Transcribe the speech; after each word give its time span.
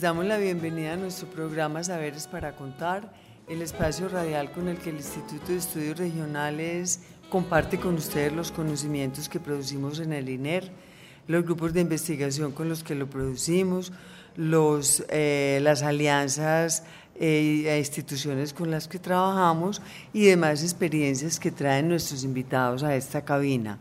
Damos 0.00 0.26
la 0.26 0.36
bienvenida 0.36 0.92
a 0.92 0.96
nuestro 0.96 1.26
programa 1.28 1.82
Saberes 1.82 2.26
para 2.26 2.54
Contar, 2.54 3.10
el 3.48 3.62
espacio 3.62 4.08
radial 4.08 4.52
con 4.52 4.68
el 4.68 4.76
que 4.76 4.90
el 4.90 4.96
Instituto 4.96 5.46
de 5.48 5.56
Estudios 5.56 5.98
Regionales 5.98 7.00
comparte 7.30 7.78
con 7.78 7.94
ustedes 7.94 8.32
los 8.32 8.52
conocimientos 8.52 9.28
que 9.28 9.40
producimos 9.40 9.98
en 9.98 10.12
el 10.12 10.28
INER, 10.28 10.70
los 11.26 11.42
grupos 11.44 11.72
de 11.72 11.80
investigación 11.80 12.52
con 12.52 12.68
los 12.68 12.84
que 12.84 12.94
lo 12.94 13.08
producimos, 13.08 13.92
los, 14.36 15.04
eh, 15.08 15.58
las 15.62 15.82
alianzas 15.82 16.84
eh, 17.18 17.64
e 17.66 17.78
instituciones 17.78 18.52
con 18.52 18.70
las 18.70 18.88
que 18.88 18.98
trabajamos 18.98 19.80
y 20.12 20.26
demás 20.26 20.62
experiencias 20.62 21.40
que 21.40 21.50
traen 21.50 21.88
nuestros 21.88 22.24
invitados 22.24 22.82
a 22.82 22.94
esta 22.94 23.24
cabina. 23.24 23.78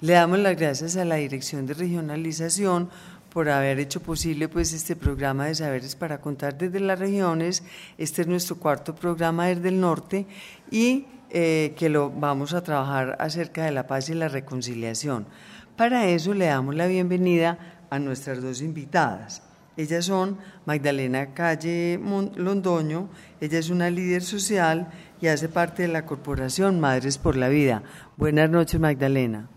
Le 0.00 0.12
damos 0.12 0.38
las 0.38 0.56
gracias 0.56 0.96
a 0.96 1.04
la 1.06 1.16
Dirección 1.16 1.66
de 1.66 1.74
Regionalización 1.74 2.90
por 3.36 3.50
haber 3.50 3.78
hecho 3.80 4.00
posible 4.00 4.48
pues 4.48 4.72
este 4.72 4.96
programa 4.96 5.44
de 5.44 5.54
saberes 5.54 5.94
para 5.94 6.22
contar 6.22 6.56
desde 6.56 6.80
las 6.80 6.98
regiones. 6.98 7.64
Este 7.98 8.22
es 8.22 8.28
nuestro 8.28 8.56
cuarto 8.56 8.94
programa 8.94 9.48
desde 9.48 9.68
el 9.68 9.78
norte 9.78 10.24
y 10.70 11.04
eh, 11.28 11.74
que 11.76 11.90
lo 11.90 12.08
vamos 12.08 12.54
a 12.54 12.62
trabajar 12.62 13.14
acerca 13.20 13.66
de 13.66 13.72
la 13.72 13.86
paz 13.86 14.08
y 14.08 14.14
la 14.14 14.28
reconciliación. 14.28 15.26
Para 15.76 16.06
eso 16.06 16.32
le 16.32 16.46
damos 16.46 16.76
la 16.76 16.86
bienvenida 16.86 17.58
a 17.90 17.98
nuestras 17.98 18.40
dos 18.40 18.62
invitadas. 18.62 19.42
Ellas 19.76 20.06
son 20.06 20.38
Magdalena 20.64 21.34
Calle 21.34 22.00
Londoño, 22.36 23.10
ella 23.42 23.58
es 23.58 23.68
una 23.68 23.90
líder 23.90 24.22
social 24.22 24.88
y 25.20 25.26
hace 25.26 25.50
parte 25.50 25.82
de 25.82 25.88
la 25.88 26.06
corporación 26.06 26.80
Madres 26.80 27.18
por 27.18 27.36
la 27.36 27.50
Vida. 27.50 27.82
Buenas 28.16 28.48
noches, 28.48 28.80
Magdalena. 28.80 29.50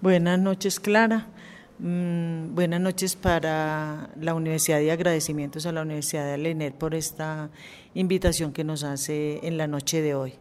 Buenas 0.00 0.38
noches, 0.38 0.80
Clara. 0.80 1.26
Mm, 1.80 2.56
buenas 2.56 2.80
noches 2.80 3.14
para 3.14 4.10
la 4.20 4.34
universidad 4.34 4.80
y 4.80 4.90
agradecimientos 4.90 5.64
a 5.64 5.70
la 5.70 5.82
Universidad 5.82 6.24
de 6.24 6.34
Alener 6.34 6.74
por 6.74 6.92
esta 6.92 7.50
invitación 7.94 8.52
que 8.52 8.64
nos 8.64 8.82
hace 8.82 9.46
en 9.46 9.56
la 9.56 9.68
noche 9.68 10.02
de 10.02 10.16
hoy. 10.16 10.34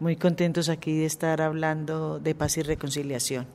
Muy 0.00 0.16
contentos 0.16 0.68
aquí 0.68 0.98
de 0.98 1.06
estar 1.06 1.40
hablando 1.40 2.18
de 2.18 2.34
paz 2.34 2.56
y 2.56 2.62
reconciliación. 2.62 3.46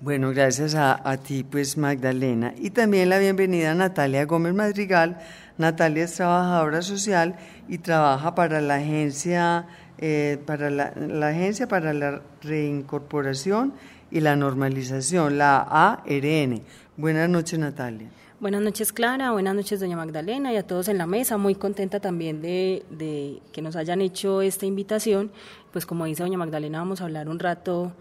Bueno, 0.00 0.30
gracias 0.30 0.74
a, 0.74 1.16
ti, 1.18 1.44
pues 1.44 1.78
Magdalena. 1.78 2.52
Y 2.58 2.70
también 2.70 3.10
la 3.10 3.18
bienvenida 3.18 3.70
a 3.70 3.74
Natalia 3.74 4.24
Gómez 4.26 4.52
Madrigal. 4.52 5.18
Natalia 5.58 6.04
es 6.04 6.16
trabajadora 6.16 6.82
social 6.82 7.36
y 7.68 7.78
trabaja 7.78 8.34
para 8.34 8.60
la 8.60 8.74
agencia, 8.74 9.68
eh, 9.98 10.38
para 10.44 10.68
la, 10.70 10.92
la 10.96 11.28
agencia 11.28 11.68
para 11.68 11.94
la 11.94 12.22
reincorporación 12.42 13.72
y 14.10 14.20
la 14.20 14.36
normalización, 14.36 15.38
la 15.38 15.60
ARN. 15.60 16.62
Buenas 16.96 17.28
noches, 17.28 17.58
Natalia. 17.58 18.08
Buenas 18.38 18.60
noches, 18.60 18.92
Clara. 18.92 19.32
Buenas 19.32 19.54
noches, 19.54 19.80
doña 19.80 19.96
Magdalena, 19.96 20.52
y 20.52 20.56
a 20.56 20.66
todos 20.66 20.88
en 20.88 20.98
la 20.98 21.06
mesa. 21.06 21.38
Muy 21.38 21.54
contenta 21.54 22.00
también 22.00 22.42
de, 22.42 22.84
de, 22.90 23.40
que 23.52 23.62
nos 23.62 23.76
hayan 23.76 24.02
hecho 24.02 24.42
esta 24.42 24.66
invitación. 24.66 25.30
Pues 25.72 25.86
como 25.86 26.04
dice 26.04 26.22
doña 26.22 26.36
Magdalena, 26.36 26.78
vamos 26.78 27.00
a 27.00 27.04
hablar 27.04 27.28
un 27.28 27.38
rato 27.38 27.92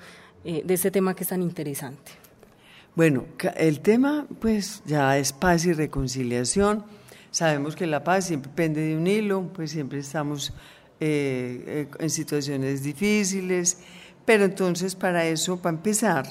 eh, 0.43 0.61
de 0.65 0.73
este 0.73 0.91
tema 0.91 1.15
que 1.15 1.23
es 1.23 1.29
tan 1.29 1.41
interesante. 1.41 2.11
Bueno, 2.95 3.25
el 3.55 3.79
tema 3.79 4.27
pues 4.39 4.83
ya 4.85 5.17
es 5.17 5.33
paz 5.33 5.65
y 5.65 5.73
reconciliación. 5.73 6.83
Sabemos 7.31 7.75
que 7.75 7.87
la 7.87 8.03
paz 8.03 8.27
siempre 8.27 8.51
pende 8.53 8.81
de 8.81 8.95
un 8.95 9.07
hilo, 9.07 9.51
pues 9.53 9.71
siempre 9.71 9.99
estamos 9.99 10.53
eh, 10.99 11.63
eh, 11.65 11.87
en 11.99 12.09
situaciones 12.09 12.83
difíciles 12.83 13.79
pero 14.25 14.45
entonces 14.45 14.95
para 14.95 15.25
eso, 15.25 15.57
para 15.57 15.75
empezar 15.75 16.25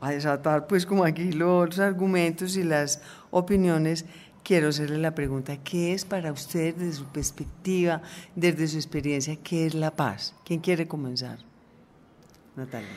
a 0.00 0.10
desatar 0.10 0.66
pues 0.66 0.86
como 0.86 1.04
aquí 1.04 1.32
los 1.32 1.78
argumentos 1.78 2.56
y 2.56 2.64
las 2.64 3.00
opiniones, 3.30 4.04
quiero 4.42 4.68
hacerle 4.68 4.98
la 4.98 5.14
pregunta, 5.14 5.56
¿qué 5.58 5.92
es 5.92 6.04
para 6.04 6.32
usted 6.32 6.74
desde 6.74 6.92
su 6.92 7.04
perspectiva, 7.06 8.02
desde 8.34 8.68
su 8.68 8.76
experiencia, 8.76 9.36
qué 9.36 9.66
es 9.66 9.74
la 9.74 9.90
paz? 9.90 10.34
¿Quién 10.44 10.60
quiere 10.60 10.86
comenzar? 10.86 11.38
Natalia. 12.54 12.88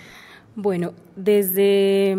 Bueno, 0.55 0.93
desde, 1.15 2.17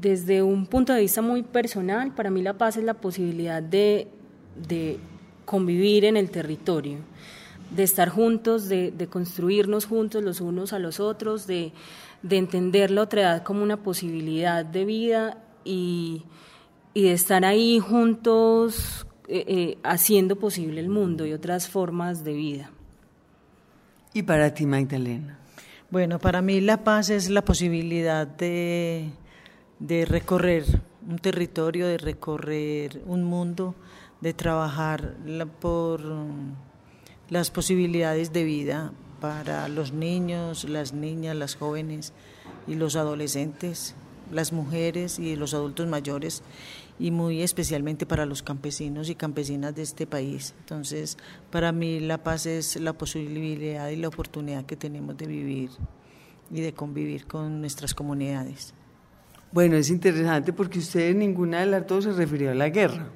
desde 0.00 0.42
un 0.42 0.66
punto 0.66 0.92
de 0.92 1.00
vista 1.00 1.22
muy 1.22 1.42
personal, 1.42 2.14
para 2.14 2.30
mí 2.30 2.42
la 2.42 2.54
paz 2.54 2.76
es 2.76 2.84
la 2.84 2.94
posibilidad 2.94 3.62
de, 3.62 4.08
de 4.68 4.98
convivir 5.44 6.04
en 6.04 6.16
el 6.16 6.30
territorio 6.30 6.98
de 7.74 7.82
estar 7.82 8.08
juntos, 8.08 8.68
de, 8.68 9.08
construirnos 9.10 9.86
juntos 9.86 10.22
los 10.22 10.40
unos 10.40 10.72
a 10.72 10.78
los 10.78 11.00
otros, 11.00 11.46
de, 11.46 11.72
entender 12.28 12.90
la 12.90 13.02
otra 13.02 13.20
edad 13.22 13.42
como 13.42 13.62
una 13.62 13.76
posibilidad 13.82 14.64
de 14.64 14.84
vida 14.84 15.38
y, 15.64 16.24
de 16.94 17.12
estar 17.12 17.44
ahí 17.44 17.80
juntos 17.80 19.06
eh, 19.26 19.44
eh, 19.46 19.78
haciendo 19.82 20.36
posible 20.36 20.80
el 20.80 20.88
mundo 20.88 21.26
y 21.26 21.32
otras 21.32 21.68
formas 21.68 22.24
de 22.24 22.32
vida. 22.32 22.70
¿Y 24.12 24.22
para 24.22 24.54
ti, 24.54 24.64
Magdalena? 24.64 25.38
Bueno, 25.90 26.18
para 26.18 26.40
mí 26.40 26.60
la 26.60 26.84
paz 26.84 27.10
es 27.10 27.30
la 27.30 27.44
posibilidad 27.44 28.26
de, 28.26 29.10
de 29.80 30.04
recorrer 30.04 30.64
un 31.08 31.18
territorio, 31.18 31.86
de 31.88 31.98
recorrer 31.98 33.02
un 33.06 33.24
mundo, 33.24 33.74
de 34.20 34.32
trabajar 34.32 35.16
por 35.60 36.00
las 37.30 37.50
posibilidades 37.50 38.32
de 38.32 38.44
vida 38.44 38.92
para 39.20 39.68
los 39.68 39.92
niños, 39.92 40.64
las 40.68 40.92
niñas, 40.92 41.36
las 41.36 41.56
jóvenes 41.56 42.12
y 42.66 42.74
los 42.74 42.96
adolescentes, 42.96 43.94
las 44.30 44.52
mujeres 44.52 45.18
y 45.18 45.36
los 45.36 45.54
adultos 45.54 45.86
mayores 45.86 46.42
y 46.98 47.10
muy 47.10 47.42
especialmente 47.42 48.06
para 48.06 48.26
los 48.26 48.42
campesinos 48.42 49.08
y 49.08 49.14
campesinas 49.14 49.74
de 49.74 49.82
este 49.82 50.06
país. 50.06 50.54
Entonces, 50.60 51.18
para 51.50 51.72
mí 51.72 52.00
la 52.00 52.18
paz 52.22 52.46
es 52.46 52.76
la 52.76 52.92
posibilidad 52.92 53.88
y 53.88 53.96
la 53.96 54.08
oportunidad 54.08 54.66
que 54.66 54.76
tenemos 54.76 55.16
de 55.16 55.26
vivir 55.26 55.70
y 56.50 56.60
de 56.60 56.72
convivir 56.72 57.26
con 57.26 57.60
nuestras 57.60 57.94
comunidades. 57.94 58.74
Bueno, 59.50 59.76
es 59.76 59.88
interesante 59.88 60.52
porque 60.52 60.80
usted 60.80 61.14
ninguna 61.14 61.60
de 61.60 61.66
las 61.66 61.86
dos 61.86 62.04
se 62.04 62.12
refirió 62.12 62.50
a 62.50 62.54
la 62.54 62.68
guerra, 62.68 63.08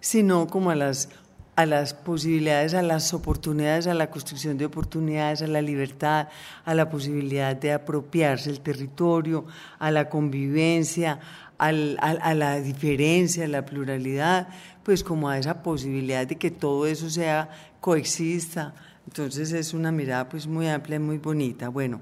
sino 0.00 0.46
como 0.46 0.70
a 0.70 0.74
las 0.74 1.08
a 1.56 1.66
las 1.66 1.94
posibilidades, 1.94 2.74
a 2.74 2.82
las 2.82 3.14
oportunidades, 3.14 3.86
a 3.86 3.94
la 3.94 4.10
construcción 4.10 4.58
de 4.58 4.66
oportunidades, 4.66 5.42
a 5.42 5.46
la 5.46 5.62
libertad, 5.62 6.28
a 6.64 6.74
la 6.74 6.90
posibilidad 6.90 7.54
de 7.54 7.72
apropiarse 7.72 8.50
el 8.50 8.60
territorio, 8.60 9.44
a 9.78 9.90
la 9.90 10.08
convivencia, 10.08 11.20
a, 11.58 11.72
la 11.72 12.60
diferencia, 12.60 13.44
a 13.44 13.48
la 13.48 13.64
pluralidad, 13.64 14.48
pues 14.82 15.04
como 15.04 15.28
a 15.28 15.38
esa 15.38 15.62
posibilidad 15.62 16.26
de 16.26 16.36
que 16.36 16.50
todo 16.50 16.86
eso 16.86 17.08
sea 17.08 17.48
coexista. 17.80 18.74
Entonces 19.06 19.52
es 19.52 19.74
una 19.74 19.92
mirada 19.92 20.28
pues 20.28 20.46
muy 20.46 20.68
amplia 20.68 20.96
y 20.96 21.00
muy 21.00 21.18
bonita. 21.18 21.68
Bueno, 21.68 22.00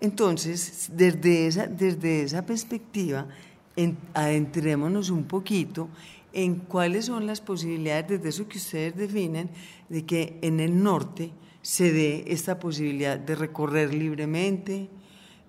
entonces 0.00 0.90
desde 0.92 1.46
esa, 1.48 1.66
desde 1.66 2.22
esa 2.22 2.46
perspectiva 2.46 3.26
adentrémonos 4.14 5.10
un 5.10 5.24
poquito 5.24 5.88
en 6.32 6.56
cuáles 6.56 7.06
son 7.06 7.26
las 7.26 7.40
posibilidades, 7.40 8.08
desde 8.08 8.28
eso 8.28 8.48
que 8.48 8.58
ustedes 8.58 8.96
definen, 8.96 9.50
de 9.88 10.04
que 10.04 10.38
en 10.42 10.60
el 10.60 10.82
norte 10.82 11.30
se 11.60 11.92
dé 11.92 12.24
esta 12.26 12.58
posibilidad 12.58 13.18
de 13.18 13.34
recorrer 13.34 13.94
libremente, 13.94 14.88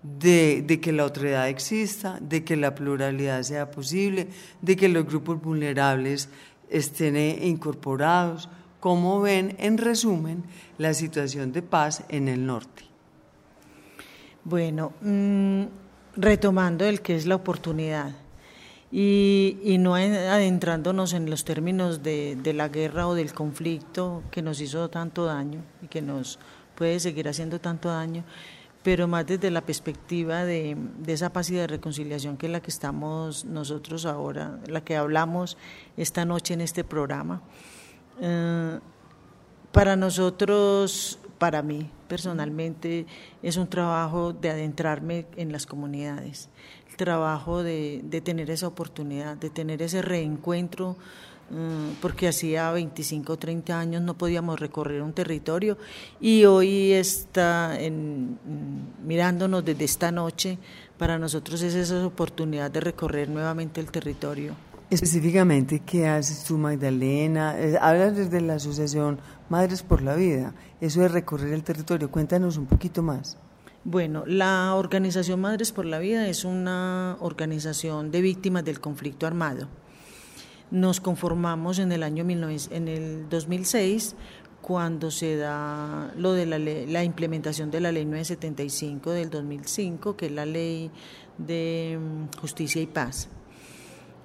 de, 0.04 0.80
que 0.82 0.92
la 0.92 1.06
otredad 1.06 1.48
exista, 1.48 2.20
de 2.20 2.44
que 2.44 2.58
la 2.58 2.76
pluralidad 2.76 3.42
sea 3.44 3.72
posible, 3.72 4.28
de 4.62 4.76
que 4.76 4.90
los 4.90 5.06
grupos 5.06 5.42
vulnerables 5.42 6.30
estén 6.70 7.16
incorporados. 7.44 8.50
cómo 8.80 9.22
ven 9.22 9.56
en 9.60 9.78
resumen 9.78 10.44
la 10.78 10.94
situación 10.94 11.54
de 11.54 11.62
paz 11.62 12.04
en 12.10 12.28
el 12.28 12.46
norte. 12.46 12.84
Bueno, 14.44 14.92
mm, 15.02 15.64
retomando 16.18 16.84
el 16.84 17.00
que 17.00 17.16
es 17.16 17.26
la 17.26 17.36
oportunidad 17.36 18.14
y, 18.96 19.78
no 19.80 19.96
adentrándonos 19.96 21.14
en 21.14 21.28
los 21.28 21.44
términos 21.46 22.04
de, 22.04 22.54
la 22.56 22.70
guerra 22.70 23.08
o 23.08 23.16
del 23.16 23.34
conflicto 23.34 24.22
que 24.30 24.44
nos 24.44 24.62
hizo 24.62 24.88
tanto 24.92 25.26
daño 25.26 25.64
y 25.82 25.88
que 25.88 26.04
nos 26.04 26.38
puede 26.76 27.00
seguir 27.00 27.28
haciendo 27.28 27.60
tanto 27.60 27.90
daño, 27.90 28.24
pero 28.84 29.08
más 29.08 29.26
desde 29.26 29.50
la 29.50 29.62
perspectiva 29.62 30.46
de, 30.46 30.78
esa 31.08 31.34
paz 31.34 31.50
y 31.50 31.56
de 31.56 31.66
reconciliación 31.66 32.38
que 32.38 32.46
es 32.46 32.52
la 32.52 32.62
que 32.62 32.70
estamos 32.70 33.46
nosotros 33.46 34.06
ahora, 34.06 34.60
la 34.68 34.84
que 34.84 34.96
hablamos 34.96 35.58
esta 35.98 36.24
noche 36.24 36.54
en 36.54 36.62
este 36.62 36.84
programa. 36.84 37.42
Eh, 38.22 38.80
para 39.72 39.96
nosotros, 39.96 41.18
para 41.40 41.64
mí 41.64 41.90
personalmente, 42.08 43.08
es 43.42 43.58
un 43.58 43.68
trabajo 43.68 44.34
de 44.34 44.52
adentrarme 44.52 45.26
en 45.36 45.52
las 45.52 45.66
comunidades 45.66 46.48
trabajo 47.04 47.64
de, 47.64 48.00
de 48.06 48.22
tener 48.22 48.50
esa 48.50 48.66
oportunidad, 48.66 49.36
de 49.36 49.50
tener 49.50 49.82
ese 49.82 50.02
reencuentro, 50.02 50.96
mm, 51.50 52.00
porque 52.02 52.30
hacía 52.30 52.72
25 52.72 53.34
o 53.34 53.38
30 53.38 53.78
años 53.78 54.02
no 54.02 54.18
podíamos 54.18 54.58
recorrer 54.58 55.02
un 55.02 55.12
territorio 55.12 55.78
y 56.22 56.46
hoy 56.46 56.94
está 56.94 57.78
mm, 57.78 59.06
mirándonos 59.06 59.66
desde 59.66 59.84
esta 59.84 60.12
noche, 60.12 60.58
para 60.98 61.20
nosotros 61.20 61.62
es 61.62 61.76
esa 61.76 62.08
oportunidad 62.08 62.72
de 62.72 62.80
recorrer 62.80 63.28
nuevamente 63.28 63.82
el 63.82 63.92
territorio. 63.92 64.56
Específicamente, 64.90 65.82
¿qué 65.86 66.08
haces 66.08 66.46
tú, 66.46 66.58
Magdalena? 66.58 67.60
Eh, 67.60 67.78
hablas 67.82 68.16
desde 68.16 68.40
la 68.40 68.56
Asociación 68.56 69.20
Madres 69.50 69.84
por 69.84 70.02
la 70.02 70.16
Vida, 70.16 70.54
eso 70.80 71.02
de 71.02 71.10
recorrer 71.10 71.52
el 71.52 71.64
territorio, 71.64 72.10
cuéntanos 72.10 72.56
un 72.56 72.68
poquito 72.68 73.04
más. 73.04 73.38
Bueno, 73.86 74.24
la 74.26 74.76
organización 74.76 75.42
Madres 75.42 75.74
por 75.74 75.84
la 75.84 76.00
Vida 76.00 76.30
es 76.30 76.46
una 76.46 77.18
organización 77.20 78.12
de 78.12 78.22
víctimas 78.22 78.64
del 78.64 78.80
conflicto 78.80 79.28
armado. 79.28 79.68
Nos 80.72 81.02
conformamos 81.02 81.80
en 81.80 81.92
el 81.92 82.02
año 82.02 82.26
en 82.26 82.88
el 82.88 83.28
2006 83.30 84.16
cuando 84.62 85.12
se 85.12 85.36
da 85.36 86.14
lo 86.16 86.32
de 86.32 86.46
la, 86.46 86.60
la 86.60 87.04
implementación 87.04 87.72
de 87.72 87.82
la 87.82 87.92
ley 87.92 88.06
975 88.06 89.12
del 89.12 89.30
2005, 89.30 90.16
que 90.16 90.28
es 90.28 90.32
la 90.32 90.46
ley 90.46 90.90
de 91.38 92.00
mm, 92.00 92.40
justicia 92.40 92.82
y 92.82 92.88
paz. 92.88 93.28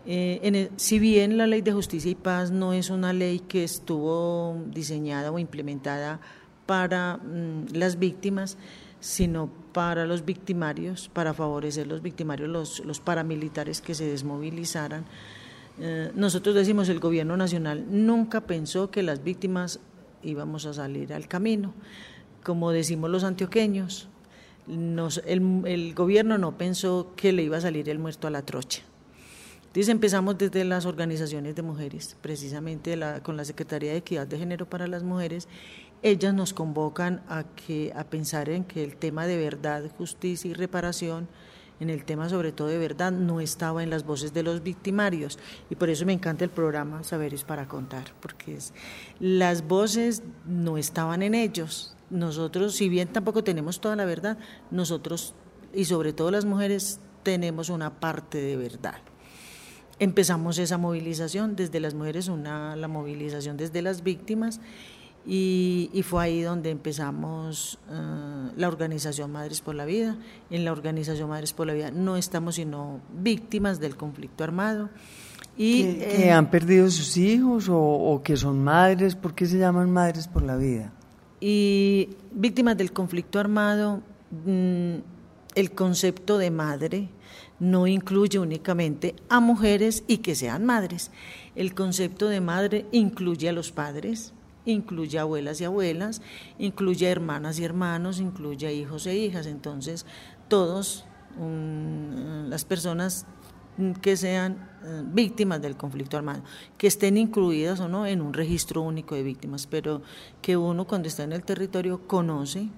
Eh, 0.07 0.71
si 0.77 1.01
bien 1.01 1.37
la 1.37 1.49
ley 1.49 1.63
de 1.63 1.73
justicia 1.73 2.09
y 2.09 2.15
paz 2.15 2.53
no 2.53 2.75
es 2.75 2.91
una 2.91 3.13
ley 3.13 3.41
que 3.41 3.65
estuvo 3.65 4.57
diseñada 4.69 5.33
o 5.33 5.41
implementada 5.41 6.21
para 6.67 7.17
mm, 7.17 7.73
las 7.73 7.99
víctimas, 7.99 8.57
sino 9.01 9.51
para 9.73 10.07
los 10.07 10.25
victimarios, 10.25 11.09
para 11.09 11.35
favorecer 11.35 11.87
los 11.87 12.03
victimarios, 12.03 12.81
los, 12.85 13.01
paramilitares 13.01 13.81
que 13.81 13.95
se 13.95 14.07
desmovilizaran. 14.07 15.05
Eh, 15.81 16.11
nosotros 16.15 16.55
decimos, 16.55 16.89
el 16.89 16.99
gobierno 16.99 17.37
nacional 17.37 17.87
nunca 17.89 18.41
pensó 18.41 18.91
que 18.91 19.03
las 19.03 19.23
víctimas 19.23 19.81
íbamos 20.23 20.67
a 20.67 20.75
salir 20.75 21.13
al 21.13 21.29
camino. 21.29 21.75
Como 22.43 22.73
decimos 22.73 23.11
los 23.11 23.25
antioqueños, 23.25 24.09
el, 24.69 25.95
gobierno 25.95 26.39
no 26.39 26.59
pensó 26.59 27.13
que 27.17 27.33
le 27.33 27.43
iba 27.43 27.57
a 27.57 27.61
salir 27.61 27.89
el 27.89 27.99
muerto 27.99 28.27
a 28.27 28.31
la 28.31 28.43
trocha. 28.43 28.83
Entonces 29.67 29.89
empezamos 29.89 30.39
desde 30.39 30.65
las 30.65 30.87
organizaciones 30.87 31.55
de 31.55 31.63
mujeres, 31.63 32.17
precisamente 32.21 32.99
con 33.23 33.37
la 33.37 33.45
Secretaría 33.45 33.93
de 33.93 33.99
Equidad 33.99 34.27
de 34.27 34.39
Género 34.39 34.69
para 34.69 34.87
las 34.87 35.03
Mujeres, 35.03 35.47
ellas 36.03 36.35
nos 36.35 36.53
convocan 36.53 37.23
a, 37.29 37.45
que, 37.45 37.93
a 37.95 38.05
pensar 38.05 38.49
en 38.49 38.65
que 38.65 38.85
el 38.85 38.97
tema 38.97 39.27
de 39.27 39.37
verdad, 39.37 39.85
justicia 39.97 40.51
y 40.51 40.55
reparación, 40.55 41.29
en 41.81 41.91
el 41.91 42.05
tema 42.05 42.29
sobre 42.29 42.53
todo 42.53 42.69
de 42.69 42.79
verdad, 42.79 43.13
no 43.13 43.41
estaba 43.41 43.83
en 43.83 43.91
las 43.91 44.05
voces 44.05 44.33
de 44.33 44.43
los 44.43 44.63
victimarios. 44.63 45.39
Y 45.71 45.77
por 45.77 45.91
eso 45.91 46.05
me 46.07 46.13
encanta 46.13 46.45
el 46.45 46.51
programa 46.51 47.05
Saberes 47.05 47.45
para 47.45 47.69
Contar, 47.69 48.07
porque 48.21 48.59
las 49.21 49.67
voces 49.67 50.23
no 50.47 50.77
estaban 50.77 51.23
en 51.23 51.35
ellos. 51.35 51.95
Nosotros, 52.11 52.75
si 52.75 52.89
bien 52.89 53.09
tampoco 53.09 53.45
tenemos 53.45 53.81
toda 53.81 53.95
la 53.97 54.05
verdad, 54.05 54.39
nosotros, 54.71 55.35
y 55.73 55.85
sobre 55.85 56.13
todo 56.13 56.31
las 56.31 56.45
mujeres, 56.45 57.01
tenemos 57.23 57.69
una 57.69 58.01
parte 58.01 58.39
de 58.41 58.57
verdad. 58.57 58.97
Empezamos 60.01 60.59
esa 60.59 60.79
movilización 60.79 61.57
desde 61.57 61.81
las 61.81 61.95
mujeres, 61.95 62.29
una, 62.29 62.77
la 62.77 62.89
movilización 62.89 63.57
desde 63.57 63.83
las 63.83 64.03
víctimas 64.03 64.61
y, 65.31 66.03
fue 66.05 66.25
ahí 66.25 66.41
donde 66.41 66.71
empezamos 66.71 67.79
eh, 67.91 68.51
la 68.57 68.67
organización 68.67 69.31
Madres 69.31 69.61
por 69.61 69.75
la 69.75 69.85
Vida. 69.85 70.17
En 70.49 70.65
la 70.65 70.73
organización 70.73 71.29
Madres 71.29 71.53
por 71.53 71.67
la 71.67 71.75
Vida 71.75 71.91
no 71.91 72.17
estamos 72.17 72.55
sino 72.55 73.01
víctimas 73.13 73.79
del 73.79 73.95
conflicto 73.95 74.43
armado. 74.43 74.89
Y, 75.59 75.97
¿Que, 75.97 76.31
han 76.31 76.51
perdido 76.51 76.91
sus 76.91 77.19
hijos 77.19 77.67
o, 77.69 78.23
que 78.25 78.39
son 78.39 78.65
madres? 78.65 79.17
¿Por 79.17 79.35
qué 79.35 79.45
se 79.45 79.59
llaman 79.59 79.91
Madres 79.91 80.27
por 80.29 80.43
la 80.43 80.57
Vida? 80.57 80.93
Y 81.41 82.09
víctimas 82.33 82.79
del 82.79 82.93
conflicto 82.93 83.39
armado, 83.39 84.01
mm, 84.47 84.95
el 85.55 85.71
concepto 85.73 86.39
de 86.39 86.51
madre 86.51 87.11
no 87.61 87.87
incluye 87.87 88.39
únicamente 88.39 89.15
a 89.29 89.41
mujeres 89.41 90.05
y 90.07 90.19
que 90.19 90.35
sean 90.35 90.65
madres. 90.65 91.11
El 91.55 91.75
concepto 91.75 92.29
de 92.29 92.41
madre 92.41 92.87
incluye 92.93 93.49
a 93.49 93.53
los 93.53 93.73
padres, 93.73 94.33
incluye 94.73 95.19
abuelas 95.19 95.61
y 95.61 95.65
abuelas, 95.65 96.23
incluye 96.59 97.11
hermanas 97.11 97.59
y 97.59 97.65
hermanos, 97.65 98.21
incluye 98.21 98.73
hijos 98.75 99.07
e 99.07 99.17
hijas. 99.17 99.47
Entonces, 99.47 100.07
todos 100.49 101.05
las 102.49 102.65
personas 102.65 103.27
que 104.03 104.17
sean 104.17 104.69
eh, 104.85 105.03
víctimas 105.07 105.63
del 105.63 105.77
conflicto 105.77 106.17
armado, 106.17 106.43
que 106.77 106.89
estén 106.89 107.17
incluidas 107.17 107.79
o 107.79 107.89
no 107.89 108.07
en 108.07 108.21
un 108.21 108.33
registro 108.33 108.83
único 108.83 109.15
de 109.15 109.23
víctimas, 109.23 109.69
pero 109.69 110.03
que 110.43 110.57
uno 110.57 110.85
cuando 110.87 111.07
está 111.07 111.23
en 111.23 111.33
el 111.33 111.45
territorio 111.45 112.07
conoce 112.09 112.71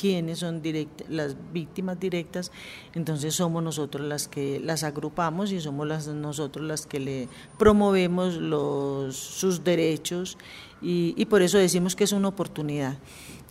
quiénes 0.00 0.38
son 0.38 0.62
las 1.10 1.36
víctimas 1.52 2.00
directas, 2.00 2.50
entonces 2.94 3.34
somos 3.34 3.62
nosotros 3.62 4.06
las 4.06 4.28
que 4.28 4.58
las 4.58 4.82
agrupamos 4.82 5.52
y 5.52 5.60
somos 5.60 5.86
las, 5.86 6.06
nosotros 6.06 6.64
las 6.64 6.86
que 6.86 7.00
le 7.00 7.28
promovemos 7.58 8.36
los, 8.36 9.14
sus 9.14 9.62
derechos 9.62 10.38
y, 10.80 11.22
por 11.26 11.42
eso 11.42 11.58
decimos 11.58 11.94
que 11.94 12.04
es 12.04 12.12
una 12.12 12.28
oportunidad. 12.28 12.96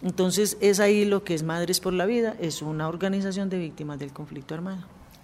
Entonces 0.01 0.57
es 0.59 0.79
ahí 0.79 1.05
lo 1.05 1.23
que 1.23 1.35
es 1.35 1.43
Madres 1.43 1.79
por 1.79 1.93
la 1.93 2.07
Vida, 2.07 2.35
es 2.39 2.63
una 2.63 2.87
organización 2.87 3.51
de 3.51 3.59
víctimas 3.59 3.99
del 3.99 4.11
conflicto 4.11 4.55
armado. 4.55 4.81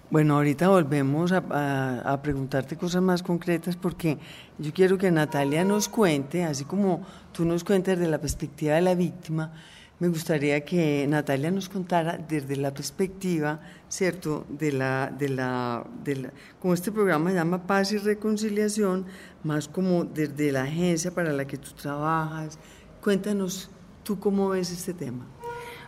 Bueno, 0.08 0.36
ahorita 0.36 0.68
volvemos 0.68 1.32
a, 1.32 2.12
a, 2.12 2.22
preguntarte 2.22 2.76
cosas 2.76 3.02
más 3.02 3.24
concretas 3.24 3.74
porque 3.74 4.18
yo 4.58 4.72
quiero 4.72 4.96
que 4.96 5.10
Natalia 5.10 5.64
nos 5.64 5.88
cuente, 5.88 6.44
así 6.44 6.64
como 6.64 7.04
tú 7.32 7.44
nos 7.44 7.64
cuentes 7.64 7.98
de 7.98 8.06
la 8.06 8.18
perspectiva 8.18 8.76
de 8.76 8.82
la 8.82 8.94
víctima, 8.94 9.50
me 9.98 10.08
gustaría 10.08 10.64
que 10.64 11.06
Natalia 11.08 11.50
nos 11.50 11.68
contara 11.68 12.18
desde 12.18 12.56
la 12.56 12.72
perspectiva, 12.72 13.60
¿cierto?, 13.88 14.44
de 14.48 14.72
la, 14.72 15.10
de 15.16 15.28
la, 15.30 15.86
de 16.04 16.16
la, 16.16 16.32
como 16.60 16.74
este 16.74 16.92
programa 16.92 17.30
se 17.30 17.36
llama 17.36 17.66
Paz 17.66 17.92
y 17.92 17.98
Reconciliación, 17.98 19.06
más 19.42 19.68
como 19.68 20.04
desde 20.04 20.52
la 20.52 20.64
agencia 20.64 21.10
para 21.12 21.32
la 21.32 21.46
que 21.46 21.56
tú 21.56 21.70
trabajas. 21.72 22.58
Cuéntanos 23.00 23.70
tú 24.02 24.18
cómo 24.18 24.50
ves 24.50 24.70
este 24.70 24.92
tema. 24.92 25.24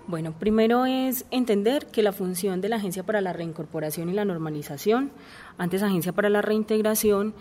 Bueno, 0.07 0.33
primero 0.33 0.87
es 0.87 1.27
entender 1.31 1.85
que 1.85 2.03
la 2.03 2.13
función 2.13 2.63
de 2.63 2.71
la 2.71 2.77
Agencia 2.77 3.03
para 3.03 3.21
la 3.21 3.35
Reincorporación 3.35 4.09
y 4.09 4.15
la 4.15 4.25
Normalización, 4.25 5.13
antes 5.59 5.83
Agencia 5.83 6.15
para 6.15 6.31
la 6.31 6.41
Reintegración, 6.41 7.35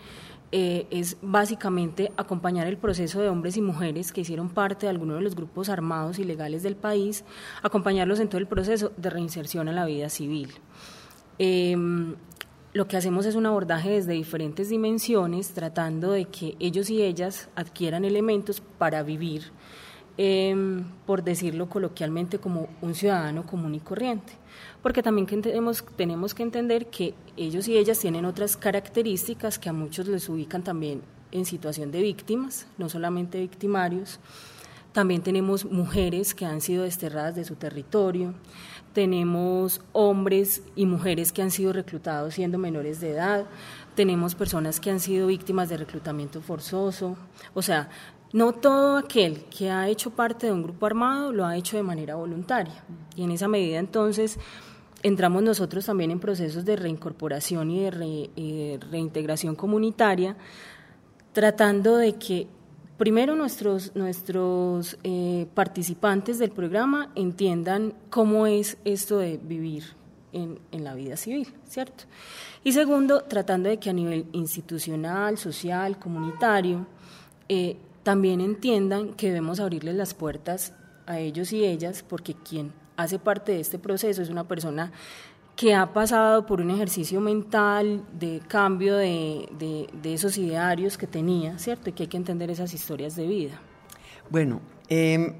eh, 0.50 0.86
es 0.90 1.18
básicamente 1.20 2.10
acompañar 2.16 2.66
el 2.66 2.78
proceso 2.78 3.20
de 3.20 3.28
hombres 3.28 3.58
y 3.58 3.60
mujeres 3.60 4.12
que 4.12 4.22
hicieron 4.22 4.48
parte 4.48 4.86
de 4.86 4.90
algunos 4.90 5.16
de 5.16 5.22
los 5.22 5.36
grupos 5.36 5.68
armados 5.68 6.18
ilegales 6.18 6.62
del 6.62 6.74
país, 6.74 7.24
acompañarlos 7.62 8.18
en 8.18 8.28
todo 8.28 8.38
el 8.38 8.46
proceso 8.46 8.92
de 8.96 9.10
reinserción 9.10 9.68
a 9.68 9.72
la 9.72 9.84
vida 9.84 10.08
civil. 10.08 10.54
Em, 11.38 12.16
lo 12.72 12.88
que 12.88 12.96
hacemos 12.96 13.26
es 13.26 13.34
un 13.34 13.44
abordaje 13.44 13.90
desde 13.90 14.12
diferentes 14.12 14.70
dimensiones, 14.70 15.52
tratando 15.52 16.12
de 16.12 16.24
que 16.24 16.56
ellos 16.60 16.88
y 16.88 17.02
ellas 17.02 17.50
adquieran 17.54 18.04
elementos 18.04 18.62
para 18.78 19.02
vivir, 19.02 19.52
em, 20.18 20.84
por 21.06 21.22
decirlo 21.22 21.70
coloquialmente, 21.70 22.38
como 22.38 22.68
un 22.82 22.94
ciudadano 22.94 23.46
común 23.46 23.74
y 23.74 23.80
corriente. 23.80 24.34
Porque 24.82 25.02
también 25.02 25.26
tenemos, 25.26 25.84
tenemos 25.96 26.34
que 26.34 26.42
entender 26.42 26.86
que 26.88 27.14
ellos 27.36 27.66
y 27.68 27.78
ellas 27.78 27.98
tienen 27.98 28.26
otras 28.26 28.56
características 28.56 29.58
que 29.58 29.70
a 29.70 29.72
muchos 29.72 30.06
les 30.08 30.28
ubican 30.28 30.62
también 30.62 31.02
en 31.32 31.44
situación 31.44 31.90
de 31.90 32.02
víctimas, 32.02 32.66
no 32.76 32.88
solamente 32.88 33.40
victimarios. 33.40 34.20
También 34.92 35.22
tenemos 35.22 35.64
mujeres 35.64 36.34
que 36.34 36.46
han 36.46 36.60
sido 36.60 36.84
desterradas 36.84 37.36
de 37.36 37.44
su 37.44 37.54
territorio, 37.54 38.34
tenemos 38.94 39.82
hombres 39.92 40.62
y 40.74 40.86
mujeres 40.86 41.30
que 41.30 41.42
han 41.42 41.50
sido 41.50 41.72
reclutados 41.72 42.34
siendo 42.34 42.58
menores 42.58 43.00
de 43.00 43.10
edad, 43.10 43.46
tenemos 43.94 44.34
personas 44.34 44.80
que 44.80 44.90
han 44.90 44.98
sido 44.98 45.26
víctimas 45.28 45.68
de 45.68 45.76
reclutamiento 45.76 46.40
forzoso, 46.40 47.16
o 47.54 47.62
sea, 47.62 47.90
no 48.32 48.52
todo 48.52 48.96
aquel 48.96 49.44
que 49.44 49.70
ha 49.70 49.88
hecho 49.88 50.10
parte 50.10 50.46
de 50.46 50.52
un 50.52 50.62
grupo 50.62 50.86
armado 50.86 51.32
lo 51.32 51.46
ha 51.46 51.56
hecho 51.56 51.76
de 51.76 51.82
manera 51.82 52.14
voluntaria. 52.14 52.84
Y 53.16 53.24
en 53.24 53.30
esa 53.30 53.48
medida 53.48 53.78
entonces 53.78 54.38
entramos 55.02 55.42
nosotros 55.42 55.86
también 55.86 56.10
en 56.10 56.20
procesos 56.20 56.64
de 56.64 56.76
reincorporación 56.76 57.70
y 57.70 57.80
de 57.84 58.80
reintegración 58.90 59.54
comunitaria, 59.54 60.36
tratando 61.32 61.96
de 61.96 62.14
que 62.14 62.48
primero 62.96 63.36
nuestros, 63.36 63.94
nuestros 63.94 64.98
eh, 65.04 65.46
participantes 65.54 66.38
del 66.38 66.50
programa 66.50 67.10
entiendan 67.14 67.94
cómo 68.10 68.46
es 68.46 68.76
esto 68.84 69.18
de 69.18 69.38
vivir 69.38 69.96
en, 70.32 70.58
la 70.72 70.94
vida 70.94 71.16
civil, 71.16 71.48
¿cierto? 71.66 72.04
Y 72.62 72.72
segundo, 72.72 73.22
tratando 73.22 73.68
de 73.68 73.78
que 73.78 73.90
a 73.90 73.92
nivel 73.92 74.26
institucional, 74.32 75.38
social, 75.38 75.98
comunitario, 75.98 76.86
eh, 77.48 77.76
también 78.02 78.40
entiendan 78.40 79.14
que 79.14 79.28
debemos 79.28 79.60
abrirles 79.60 79.94
las 79.94 80.14
puertas 80.14 80.72
a 81.06 81.18
ellos 81.18 81.52
y 81.52 81.64
ellas, 81.64 82.04
porque 82.06 82.34
quien 82.34 82.72
hace 82.96 83.18
parte 83.18 83.52
de 83.52 83.60
este 83.60 83.78
proceso 83.78 84.22
es 84.22 84.28
una 84.28 84.46
persona 84.46 84.92
que 85.58 85.74
ha 85.74 85.92
pasado 85.92 86.46
por 86.46 86.60
un 86.60 86.70
ejercicio 86.70 87.20
mental 87.20 88.04
de 88.12 88.40
cambio 88.46 88.96
de, 88.96 89.88
esos 90.04 90.38
idearios 90.38 90.96
que 90.96 91.08
tenía, 91.08 91.58
¿cierto? 91.58 91.90
Y 91.90 91.92
que 91.94 92.04
hay 92.04 92.08
que 92.08 92.16
entender 92.16 92.48
esas 92.50 92.72
historias 92.74 93.16
de 93.16 93.26
vida. 93.26 93.60
Bueno, 94.30 94.60
em, 94.88 95.34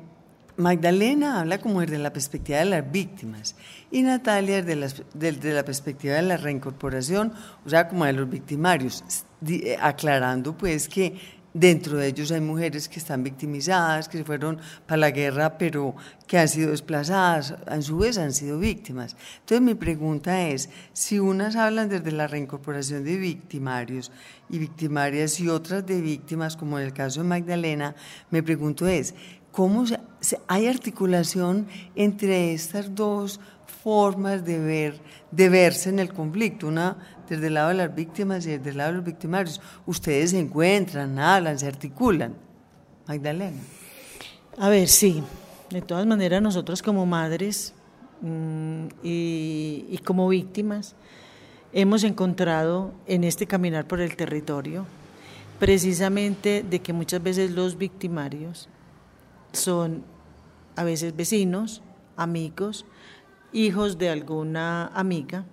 Magdalena 0.57 1.39
habla 1.39 1.59
como 1.59 1.83
desde 1.83 1.99
la 1.99 2.13
perspectiva 2.13 2.59
de 2.59 2.65
las 2.65 2.91
víctimas 2.91 3.55
y 3.93 4.03
Natalia 4.03 4.61
desde 4.61 4.75
la, 4.75 5.55
la 5.55 5.65
perspectiva 5.65 6.17
de 6.17 6.23
la 6.23 6.37
reincorporación, 6.37 7.33
o 7.65 7.69
sea, 7.69 7.87
como 7.87 8.05
de 8.05 8.13
los 8.15 8.29
victimarios, 8.29 9.05
eh, 9.47 9.77
aclarando 9.81 10.59
pues 10.59 10.89
que 10.89 11.15
Dentro 11.55 11.97
de 11.97 12.09
ellos 12.09 12.31
hay 12.31 12.43
mujeres 12.43 12.91
que 12.91 12.99
están 12.99 13.23
victimizadas, 13.23 14.09
que 14.09 14.19
se 14.19 14.25
fueron 14.25 14.59
para 14.87 14.99
la 14.99 15.11
guerra, 15.11 15.57
pero 15.57 15.97
que 16.27 16.39
han 16.39 16.47
sido 16.47 16.71
desplazadas, 16.71 17.55
a 17.67 17.81
su 17.81 17.97
vez 17.97 18.19
han 18.19 18.35
sido 18.35 18.59
víctimas. 18.59 19.17
Entonces 19.41 19.63
mi 19.63 19.75
pregunta 19.75 20.43
es, 20.49 20.69
si 20.93 21.19
unas 21.19 21.57
hablan 21.57 21.89
desde 21.89 22.13
la 22.13 22.27
reincorporación 22.27 23.03
de 23.03 23.17
victimarios 23.17 24.13
y 24.51 24.59
victimarias 24.59 25.41
y 25.41 25.49
otras 25.49 25.87
de 25.87 26.03
víctimas, 26.03 26.55
como 26.55 26.79
en 26.79 26.85
el 26.85 26.93
caso 26.93 27.23
de 27.23 27.29
Magdalena, 27.29 27.97
me 28.31 28.43
pregunto 28.43 28.87
es, 28.87 29.15
¿cómo 29.51 29.85
hay 30.49 30.67
articulación 30.67 31.67
entre 31.95 32.53
estas 32.53 32.95
dos 32.95 33.41
formas 33.83 34.45
de 34.45 34.59
ver, 34.59 35.01
de 35.31 35.49
verse 35.49 35.89
en 35.89 35.99
el 35.99 36.13
conflicto? 36.13 36.69
Una 36.69 37.18
desde 37.29 37.49
el 37.49 37.55
lado 37.55 37.69
de 37.69 37.75
las 37.75 37.95
víctimas 37.95 38.47
y 38.47 38.51
desde 38.51 38.71
el 38.71 38.79
lado 38.79 38.91
de 38.91 38.97
los 38.99 39.05
victimarios. 39.05 39.61
Ustedes 39.87 40.31
se 40.31 40.39
encuentran, 40.39 41.19
hablan, 41.19 41.59
se 41.59 41.67
articulan. 41.67 42.35
Magdalena. 43.07 43.61
A 44.59 44.69
ver, 44.69 44.89
sí. 44.89 45.23
De 45.71 45.83
todas 45.83 46.07
maneras, 46.07 46.41
nosotros 46.41 46.83
como 46.83 47.05
madres 47.07 47.75
mm, 48.23 48.87
y, 49.03 50.01
como 50.05 50.29
víctimas 50.29 50.95
hemos 51.75 52.03
encontrado 52.05 52.95
en 53.07 53.25
este 53.25 53.47
caminar 53.47 53.87
por 53.87 54.01
el 54.01 54.17
territorio 54.17 54.87
precisamente 55.59 56.65
de 56.69 56.81
que 56.81 56.95
muchas 56.95 57.23
veces 57.23 57.51
los 57.51 57.77
victimarios 57.77 58.71
son 59.53 60.03
a 60.77 60.85
veces 60.85 61.15
vecinos, 61.15 61.83
amigos, 62.17 62.87
hijos 63.53 63.99
de 63.99 64.09
alguna 64.09 64.87
amiga 64.95 65.45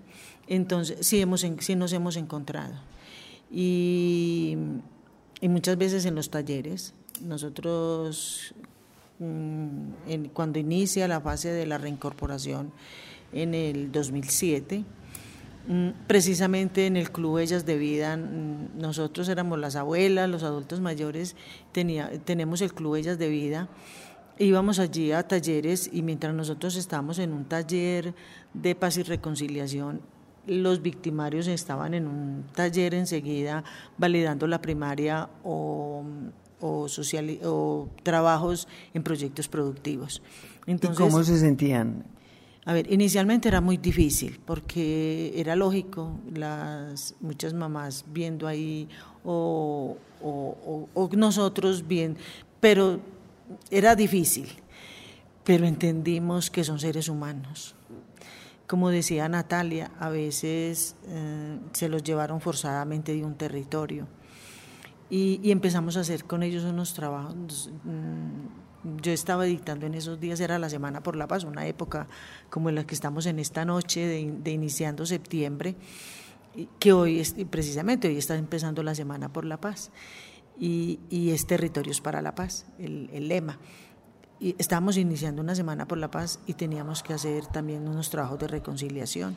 entonces, 0.48 1.06
sí, 1.06 1.20
hemos, 1.22 1.46
sí 1.60 1.76
nos 1.76 1.94
hemos 1.94 2.16
encontrado. 2.18 2.76
Y, 3.52 4.58
muchas 5.42 5.78
veces 5.78 6.06
en 6.06 6.16
los 6.16 6.30
talleres, 6.30 6.94
nosotros 7.22 8.54
mm, 9.20 10.26
cuando 10.34 10.60
inicia 10.60 11.08
la 11.08 11.22
fase 11.22 11.50
de 11.50 11.66
la 11.66 11.78
reincorporación 11.78 12.72
en 13.32 13.54
el 13.54 13.92
2007, 13.92 14.84
mm, 15.68 15.90
precisamente 16.08 16.88
en 16.88 16.98
el 16.98 17.12
Club 17.12 17.38
Ellas 17.38 17.66
de 17.66 17.78
Vida, 17.78 18.18
mm, 18.18 18.78
nosotros 18.78 19.30
éramos 19.30 19.60
las 19.60 19.76
abuelas, 19.76 20.30
los 20.30 20.44
adultos 20.44 20.82
mayores, 20.82 21.36
tenía, 21.72 22.12
tenemos 22.24 22.62
el 22.62 22.74
Club 22.74 22.96
Ellas 22.96 23.20
de 23.20 23.30
Vida, 23.30 23.70
íbamos 24.40 24.80
allí 24.80 25.12
a 25.12 25.28
talleres 25.28 25.90
y 25.94 26.02
mientras 26.02 26.34
nosotros 26.34 26.76
estábamos 26.76 27.20
en 27.20 27.32
un 27.32 27.46
taller 27.46 28.14
de 28.54 28.76
paz 28.76 28.98
y 28.98 29.04
reconciliación, 29.04 30.02
los 30.48 30.82
victimarios 30.82 31.48
estaban 31.48 31.94
en 31.94 32.08
un 32.08 32.46
taller 32.54 32.94
enseguida 32.94 33.64
validando 33.98 34.48
la 34.48 34.62
primaria 34.62 35.30
o, 35.44 36.04
social, 36.88 37.40
o 37.44 37.90
trabajos 38.04 38.68
en 38.94 39.04
proyectos 39.04 39.48
productivos. 39.48 40.22
Entonces, 40.66 41.00
¿Y 41.00 41.04
cómo 41.04 41.24
se 41.24 41.40
sentían? 41.40 42.04
A 42.66 42.74
ver, 42.74 42.92
inicialmente 42.92 43.48
era 43.48 43.62
muy 43.62 43.78
difícil 43.78 44.40
porque 44.44 45.34
era 45.36 45.56
lógico, 45.56 46.20
las 46.34 47.16
muchas 47.20 47.54
mamás 47.54 48.06
viendo 48.12 48.48
ahí 48.48 48.90
o, 49.24 49.98
o 50.22 51.10
nosotros 51.16 51.88
bien, 51.88 52.18
pero 52.60 53.00
era 53.70 53.96
difícil, 53.96 54.48
pero 55.44 55.68
entendimos 55.68 56.50
que 56.50 56.64
son 56.64 56.80
seres 56.80 57.08
humanos 57.08 57.75
como 58.68 58.90
decía 58.90 59.30
Natalia, 59.30 59.92
a 60.00 60.10
veces 60.10 60.96
eh, 61.08 61.60
se 61.74 61.90
los 61.90 62.04
llevaron 62.04 62.42
forzadamente 62.42 63.14
de 63.14 63.24
un 63.24 63.36
territorio. 63.36 64.08
Y, 65.10 65.52
empezamos 65.52 65.98
a 65.98 66.00
hacer 66.00 66.26
con 66.26 66.42
ellos 66.42 66.64
unos 66.64 66.96
trabajos. 66.96 67.70
Mm, 67.84 69.02
yo 69.02 69.12
estaba 69.12 69.44
dictando 69.44 69.86
en 69.86 69.94
esos 69.94 70.20
días, 70.20 70.40
era 70.40 70.58
la 70.58 70.70
Semana 70.70 71.02
por 71.02 71.16
la 71.16 71.28
Paz, 71.28 71.44
una 71.44 71.68
época 71.68 72.08
como 72.50 72.72
la 72.72 72.86
que 72.86 72.96
estamos 72.96 73.26
en 73.28 73.40
esta 73.40 73.66
noche 73.66 74.06
de, 74.06 74.52
iniciando 74.52 75.06
septiembre, 75.06 75.76
que 76.80 76.94
hoy 76.94 77.20
es, 77.20 77.36
precisamente 77.50 78.08
hoy 78.08 78.18
está 78.18 78.36
empezando 78.36 78.82
la 78.82 78.96
Semana 78.96 79.32
por 79.32 79.46
la 79.46 79.62
Paz. 79.62 79.92
Y, 80.58 81.00
es 81.12 81.46
Territorios 81.46 82.02
para 82.02 82.22
la 82.22 82.34
Paz, 82.34 82.66
el 82.80 83.28
lema 83.28 83.60
estábamos 84.40 84.98
iniciando 84.98 85.42
una 85.42 85.56
semana 85.56 85.88
por 85.88 85.98
la 85.98 86.12
paz 86.12 86.40
y 86.46 86.54
teníamos 86.54 87.04
que 87.04 87.14
hacer 87.14 87.46
también 87.48 87.88
unos 87.88 88.10
trabajos 88.10 88.40
de 88.40 88.48
reconciliación. 88.48 89.36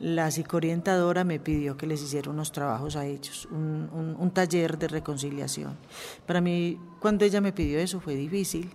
La 0.00 0.30
psicoorientadora 0.30 1.22
me 1.22 1.38
pidió 1.38 1.76
que 1.76 1.86
les 1.86 2.02
hiciera 2.02 2.30
unos 2.30 2.50
trabajos 2.50 2.96
a 2.96 3.06
ellos, 3.06 3.46
un, 3.52 4.16
un, 4.18 4.30
taller 4.30 4.78
de 4.78 4.88
reconciliación. 4.88 5.76
Para 6.26 6.40
mí, 6.40 6.78
cuando 6.98 7.24
ella 7.24 7.40
me 7.40 7.52
pidió 7.52 7.78
eso, 7.78 8.00
fue 8.00 8.16
difícil, 8.16 8.70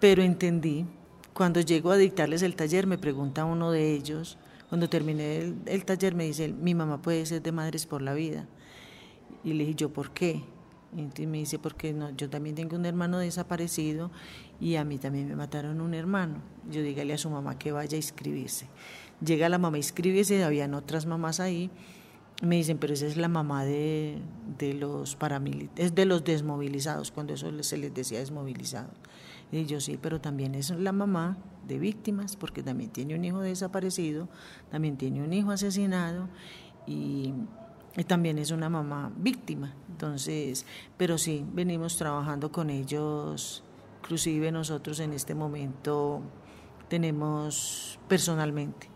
pero 0.00 0.22
entendí. 0.22 0.86
Cuando 1.34 1.60
llego 1.60 1.90
a 1.90 1.96
dictarles 1.96 2.42
el 2.42 2.56
taller, 2.56 2.86
me 2.86 2.98
pregunta 2.98 3.44
uno 3.44 3.70
de 3.70 3.92
ellos, 3.92 4.38
cuando 4.68 4.88
terminé 4.88 5.38
el, 5.38 5.56
el 5.66 5.84
taller, 5.84 6.14
me 6.14 6.24
dice, 6.24 6.48
mi 6.48 6.74
mamá 6.74 7.02
puede 7.02 7.26
ser 7.26 7.42
de 7.42 7.52
Madres 7.52 7.84
por 7.84 8.00
la 8.00 8.14
Vida. 8.14 8.46
Y 9.44 9.52
le 9.52 9.64
dije, 9.64 9.74
¿yo 9.74 9.92
por 9.92 10.12
qué? 10.12 10.44
Y 10.96 11.26
me 11.26 11.38
dice, 11.38 11.58
porque 11.58 11.92
no, 11.92 12.10
yo 12.16 12.30
también 12.30 12.54
tengo 12.56 12.76
un 12.76 12.86
hermano 12.86 13.18
desaparecido 13.18 14.10
y 14.58 14.76
a 14.76 14.84
mí 14.84 14.98
también 14.98 15.28
me 15.28 15.36
mataron 15.36 15.80
un 15.80 15.92
hermano. 15.92 16.36
Yo 16.70 16.82
dígale 16.82 17.12
a 17.12 17.18
su 17.18 17.28
mamá 17.28 17.58
que 17.58 17.72
vaya 17.72 17.94
a 17.94 17.96
inscribirse. 17.96 18.66
Llega 19.24 19.48
la 19.48 19.58
mamá 19.58 19.76
a 19.76 19.78
inscribirse, 19.78 20.42
habían 20.42 20.72
otras 20.74 21.04
mamás 21.04 21.40
ahí. 21.40 21.70
Me 22.40 22.56
dicen, 22.56 22.78
pero 22.78 22.94
esa 22.94 23.06
es 23.06 23.16
la 23.16 23.28
mamá 23.28 23.64
de, 23.64 24.18
de 24.58 24.72
los 24.72 25.16
paramilitares, 25.16 25.86
es 25.86 25.94
de 25.94 26.06
los 26.06 26.22
desmovilizados, 26.22 27.10
cuando 27.10 27.34
eso 27.34 27.50
se 27.64 27.76
les 27.76 27.92
decía 27.92 28.20
desmovilizados. 28.20 28.94
Y 29.50 29.64
yo 29.66 29.80
sí, 29.80 29.98
pero 30.00 30.20
también 30.20 30.54
es 30.54 30.70
la 30.70 30.92
mamá 30.92 31.36
de 31.66 31.78
víctimas, 31.78 32.36
porque 32.36 32.62
también 32.62 32.90
tiene 32.90 33.14
un 33.14 33.24
hijo 33.24 33.40
desaparecido, 33.40 34.28
también 34.70 34.96
tiene 34.96 35.22
un 35.22 35.32
hijo 35.32 35.50
asesinado 35.50 36.28
y 36.86 37.34
también 38.04 38.38
es 38.38 38.50
una 38.50 38.68
mamá 38.68 39.12
víctima. 39.16 39.74
Entonces, 39.90 40.64
pero 40.96 41.18
sí, 41.18 41.44
venimos 41.52 41.96
trabajando 41.96 42.52
con 42.52 42.70
ellos, 42.70 43.64
inclusive 44.02 44.52
nosotros 44.52 45.00
en 45.00 45.12
este 45.12 45.34
momento 45.34 46.22
tenemos 46.88 47.98
personalmente, 48.08 48.88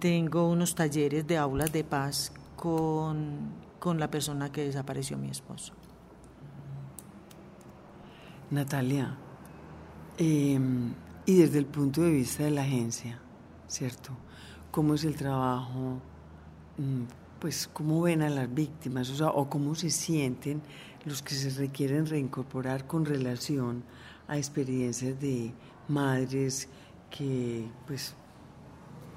tengo 0.00 0.48
unos 0.48 0.74
talleres 0.74 1.26
de 1.26 1.36
aulas 1.36 1.72
de 1.72 1.84
paz 1.84 2.32
con, 2.56 3.52
con 3.78 4.00
la 4.00 4.10
persona 4.10 4.50
que 4.50 4.64
desapareció 4.64 5.18
mi 5.18 5.28
esposo. 5.28 5.74
Natalia, 8.50 9.16
em, 10.18 10.94
y 11.26 11.36
desde 11.36 11.58
el 11.58 11.66
punto 11.66 12.02
de 12.02 12.10
vista 12.10 12.44
de 12.44 12.50
la 12.50 12.62
agencia, 12.62 13.18
¿cierto? 13.68 14.10
¿Cómo 14.70 14.94
es 14.94 15.04
el 15.04 15.16
trabajo? 15.16 16.00
Pues 17.40 17.68
cómo 17.72 18.02
ven 18.02 18.22
a 18.22 18.30
las 18.30 18.52
víctimas, 18.52 19.20
o 19.20 19.48
cómo 19.48 19.74
se 19.74 19.90
sienten 19.90 20.62
los 21.04 21.22
que 21.22 21.34
se 21.34 21.50
requieren 21.50 22.06
reincorporar 22.06 22.86
con 22.86 23.04
relación 23.04 23.82
a 24.26 24.38
experiencias 24.38 25.20
de 25.20 25.52
madres 25.88 26.68
que 27.10 27.66
pues 27.86 28.14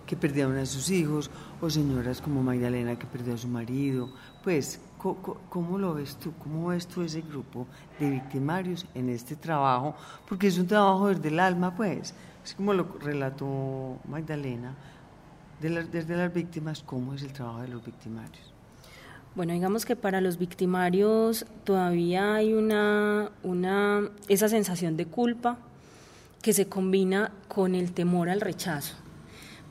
que 0.06 0.16
perdieron 0.16 0.58
a 0.58 0.66
sus 0.66 0.90
hijos 0.90 1.30
o 1.62 1.70
señoras 1.70 2.22
como 2.22 2.42
Magdalena 2.42 2.98
que 2.98 3.06
perdió 3.06 3.34
a 3.34 3.38
su 3.38 3.48
marido, 3.48 4.10
pues 4.44 4.80
¿Cómo, 4.98 5.78
lo 5.78 5.94
ves 5.94 6.16
tú? 6.16 6.34
¿Cómo 6.44 6.68
ves 6.68 6.88
tú 6.88 7.04
ese 7.04 7.22
grupo 7.22 7.68
de 8.00 8.10
victimarios 8.10 8.86
en 8.96 9.10
este 9.10 9.36
trabajo? 9.36 9.96
Porque 10.28 10.48
es 10.48 10.58
un 10.58 10.66
trabajo 10.66 11.10
desde 11.10 11.28
el 11.28 11.40
alma, 11.40 11.76
pues. 11.76 12.16
Es 12.44 12.56
como 12.56 12.74
lo 12.74 12.88
relató 13.00 13.98
Magdalena, 14.08 14.76
desde 15.60 16.16
las 16.16 16.34
víctimas, 16.34 16.84
¿cómo 16.86 17.14
es 17.14 17.24
el 17.24 17.34
trabajo 17.34 17.62
de 17.62 17.68
los 17.70 17.84
victimarios? 17.86 18.54
Bueno, 19.36 19.54
digamos 19.54 19.86
que 19.86 19.96
para 19.96 20.22
los 20.22 20.38
victimarios 20.38 21.46
todavía 21.64 22.36
hay 22.36 22.54
una, 22.54 23.32
una, 23.44 24.10
esa 24.28 24.50
sensación 24.50 24.98
de 24.98 25.06
culpa 25.06 25.58
que 26.42 26.54
se 26.54 26.68
combina 26.68 27.32
con 27.48 27.76
el 27.76 27.92
temor 27.92 28.30
al 28.30 28.42
rechazo 28.42 28.96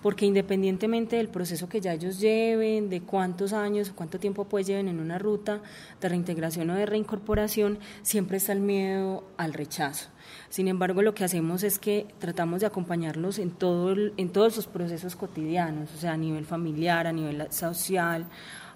porque 0.06 0.24
independientemente 0.24 1.16
del 1.16 1.28
proceso 1.28 1.68
que 1.68 1.80
ya 1.80 1.92
ellos 1.92 2.20
lleven, 2.20 2.88
de 2.90 3.00
cuántos 3.00 3.52
años 3.52 3.90
o 3.90 3.96
cuánto 3.96 4.20
tiempo 4.20 4.44
pues 4.44 4.64
lleven 4.64 4.86
en 4.86 5.00
una 5.00 5.18
ruta 5.18 5.62
de 6.00 6.08
reintegración 6.08 6.70
o 6.70 6.76
de 6.76 6.86
reincorporación, 6.86 7.80
siempre 8.02 8.36
está 8.36 8.52
el 8.52 8.60
miedo 8.60 9.24
al 9.36 9.52
rechazo. 9.52 10.08
Sin 10.48 10.68
embargo, 10.68 11.02
lo 11.02 11.12
que 11.12 11.24
hacemos 11.24 11.64
es 11.64 11.80
que 11.80 12.06
tratamos 12.20 12.60
de 12.60 12.66
acompañarlos 12.66 13.40
en, 13.40 13.50
todo 13.50 13.96
en 14.16 14.28
todos 14.28 14.54
sus 14.54 14.68
procesos 14.68 15.16
cotidianos, 15.16 15.92
o 15.92 15.98
sea, 15.98 16.12
a 16.12 16.16
nivel 16.16 16.44
familiar, 16.44 17.08
a 17.08 17.12
nivel 17.12 17.44
social, 17.50 18.26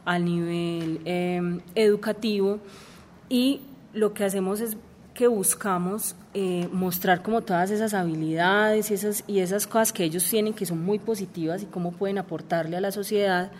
a 0.05 0.19
nivel 0.19 1.01
em, 1.05 1.61
educativo, 1.77 2.59
y 3.29 3.61
lo 3.93 4.15
que 4.15 4.25
hacemos 4.25 4.61
es 4.61 4.77
que 5.21 5.29
buscamos 5.29 6.17
eh, 6.33 6.67
mostrar 6.73 7.23
como 7.23 7.43
todas 7.43 7.71
esas 7.71 7.93
habilidades 7.93 8.91
y 8.91 8.95
esas, 8.95 9.23
y 9.27 9.41
esas 9.41 9.67
cosas 9.67 9.93
que 9.93 10.03
ellos 10.03 10.27
tienen 10.27 10.55
que 10.55 10.65
son 10.65 10.83
muy 10.83 10.99
positivas 10.99 11.63
y 11.63 11.67
cómo 11.67 11.93
pueden 11.93 12.17
aportarle 12.17 12.79
a 12.79 12.81
la 12.81 12.91
sociedad, 12.91 13.53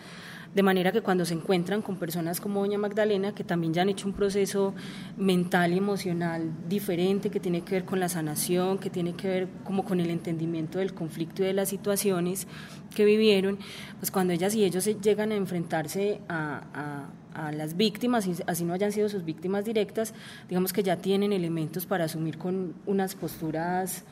de 0.55 0.63
manera 0.63 0.91
que 0.91 1.01
cuando 1.01 1.23
se 1.23 1.35
encuentran 1.35 1.83
con 1.83 1.97
personas 1.97 2.41
como 2.41 2.61
doña 2.61 2.79
Magdalena, 2.79 3.35
que 3.35 3.43
también 3.43 3.75
ya 3.75 3.83
han 3.83 3.89
hecho 3.89 4.07
un 4.07 4.15
proceso 4.15 4.73
mental 5.17 5.73
y 5.73 5.77
emocional 5.77 6.51
diferente, 6.67 7.29
que 7.29 7.39
tiene 7.39 7.61
que 7.61 7.75
ver 7.75 7.85
con 7.85 7.99
la 7.99 8.09
sanación, 8.09 8.79
que 8.79 8.89
tiene 8.89 9.13
que 9.13 9.27
ver 9.27 9.47
como 9.63 9.85
con 9.85 9.99
el 9.99 10.09
entendimiento 10.09 10.79
del 10.79 10.95
conflicto 10.95 11.43
y 11.43 11.45
de 11.45 11.53
las 11.53 11.69
situaciones 11.69 12.47
que 12.95 13.05
vivieron, 13.05 13.59
pues 13.99 14.09
cuando 14.09 14.33
ellas 14.33 14.55
y 14.55 14.63
ellos 14.63 14.89
llegan 14.99 15.31
a 15.31 15.35
enfrentarse 15.35 16.21
a 16.27 16.63
a 16.73 17.20
las 17.51 17.77
víctimas, 17.77 18.27
así 18.47 18.63
no 18.63 18.73
hayan 18.73 18.91
sido 18.91 19.09
sus 19.09 19.23
víctimas 19.23 19.65
directas, 19.65 20.13
digamos 20.49 20.73
que 20.73 20.83
ya 20.83 20.97
tienen 20.97 21.33
elementos 21.33 21.85
para 21.85 22.05
asumir 22.05 22.37
con 22.37 22.73
unas 22.85 23.15
posturas 23.15 24.03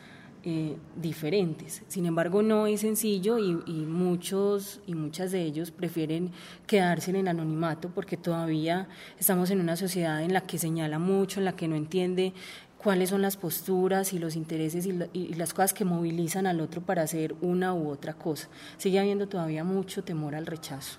eh, 0.42 0.76
diferentes. 0.96 1.82
Sin 1.86 2.06
embargo, 2.06 2.42
no 2.42 2.66
es 2.66 2.80
sencillo 2.80 3.38
y, 3.38 3.62
y, 3.66 3.84
muchos 3.84 4.80
y 4.86 4.94
muchas 4.94 5.32
de 5.32 5.42
ellos 5.42 5.70
prefieren 5.70 6.30
quedarse 6.66 7.10
en 7.10 7.16
el 7.16 7.28
anonimato 7.28 7.90
porque 7.94 8.16
todavía 8.16 8.88
estamos 9.18 9.50
en 9.50 9.60
una 9.60 9.76
sociedad 9.76 10.22
en 10.22 10.32
la 10.32 10.40
que 10.40 10.56
señala 10.56 10.98
mucho, 10.98 11.40
en 11.40 11.44
la 11.44 11.56
que 11.56 11.68
no 11.68 11.76
entiende 11.76 12.32
cuáles 12.82 13.10
son 13.10 13.20
las 13.22 13.36
posturas 13.36 14.12
y 14.12 14.18
los 14.18 14.36
intereses 14.36 14.86
y, 14.86 15.34
las 15.34 15.52
cosas 15.52 15.74
que 15.74 15.84
movilizan 15.84 16.46
al 16.46 16.60
otro 16.60 16.80
para 16.80 17.02
hacer 17.02 17.34
una 17.42 17.74
u 17.74 17.90
otra 17.90 18.14
cosa. 18.14 18.48
Sigue 18.78 18.98
habiendo 18.98 19.28
todavía 19.28 19.64
mucho 19.64 20.02
temor 20.02 20.34
al 20.34 20.46
rechazo. 20.46 20.98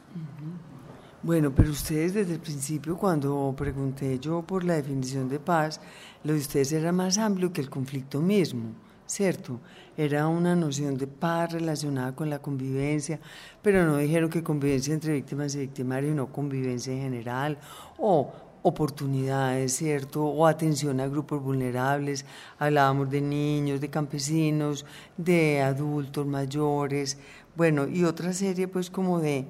Bueno, 1.24 1.54
pero 1.54 1.70
ustedes 1.70 2.16
desde 2.16 2.34
el 2.34 2.40
principio, 2.40 2.98
cuando 2.98 3.54
pregunté 3.56 4.18
yo 4.18 4.42
por 4.42 4.64
la 4.64 4.74
definición 4.74 5.30
de 5.30 5.40
paz, 5.40 5.80
lo 6.24 6.34
de 6.34 6.40
ustedes 6.40 6.72
era 6.72 6.92
más 6.92 7.20
amplio 7.20 7.54
que 7.54 7.62
el 7.62 7.70
conflicto 7.70 8.20
mismo, 8.20 8.72
¿cierto? 9.06 9.60
Era 9.96 10.28
una 10.28 10.56
noción 10.56 10.98
de 10.98 11.06
paz 11.06 11.54
relacionada 11.54 12.16
con 12.16 12.28
la 12.32 12.40
convivencia, 12.40 13.20
pero 13.62 13.86
no 13.86 13.98
dijeron 13.98 14.32
que 14.32 14.42
convivencia 14.42 14.96
entre 14.96 15.14
víctimas 15.14 15.54
y 15.54 15.60
victimarios, 15.60 16.16
no 16.16 16.32
convivencia 16.32 16.92
en 16.92 17.02
general, 17.02 17.60
o 18.00 18.34
oportunidades, 18.64 19.74
¿cierto? 19.76 20.26
O 20.26 20.48
atención 20.48 21.00
a 21.00 21.08
grupos 21.08 21.40
vulnerables. 21.40 22.26
Hablábamos 22.58 23.12
de 23.12 23.22
niños, 23.22 23.80
de 23.80 23.92
campesinos, 23.92 24.88
de 25.18 25.62
adultos 25.62 26.26
mayores, 26.26 27.20
bueno, 27.56 27.88
y 27.88 28.06
otra 28.06 28.34
serie 28.34 28.68
pues 28.68 28.90
como 28.90 29.20
de 29.20 29.46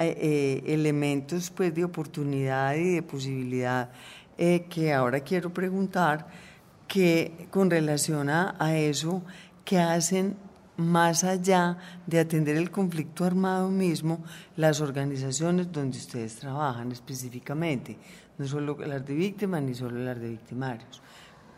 eh, 0.00 0.16
eh, 0.20 0.74
elementos 0.74 1.50
pues, 1.50 1.74
de 1.74 1.82
oportunidad 1.82 2.76
y 2.76 2.94
de 2.94 3.02
posibilidad 3.02 3.90
eh, 4.36 4.66
que 4.70 4.94
ahora 4.94 5.18
quiero 5.18 5.52
preguntar 5.52 6.28
que 6.86 7.48
con 7.50 7.68
relación 7.68 8.30
a, 8.30 8.78
eso, 8.78 9.22
que 9.64 9.80
hacen 9.80 10.36
más 10.76 11.24
allá 11.24 11.78
de 12.06 12.20
atender 12.20 12.56
el 12.56 12.70
conflicto 12.70 13.24
armado 13.24 13.70
mismo, 13.70 14.22
las 14.54 14.80
organizaciones 14.80 15.72
donde 15.72 15.98
ustedes 15.98 16.36
trabajan 16.36 16.92
específicamente, 16.92 17.98
no 18.38 18.46
solo 18.46 18.78
las 18.78 19.04
de 19.04 19.14
víctimas 19.14 19.62
ni 19.62 19.74
solo 19.74 19.98
las 19.98 20.20
de 20.20 20.28
victimarios. 20.28 21.02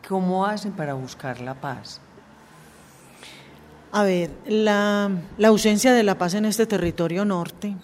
¿Cómo 0.09 0.47
hacen 0.47 0.73
para 0.73 0.95
buscar 0.95 1.43
la 1.43 1.61
paz? 1.61 2.01
A 3.93 4.03
ver, 4.03 4.31
la, 4.47 5.11
la 5.37 5.49
ausencia 5.49 5.93
de 5.93 6.05
la 6.05 6.17
paz 6.17 6.33
en 6.33 6.47
este 6.47 6.65
territorio 6.65 7.27
norte 7.27 7.77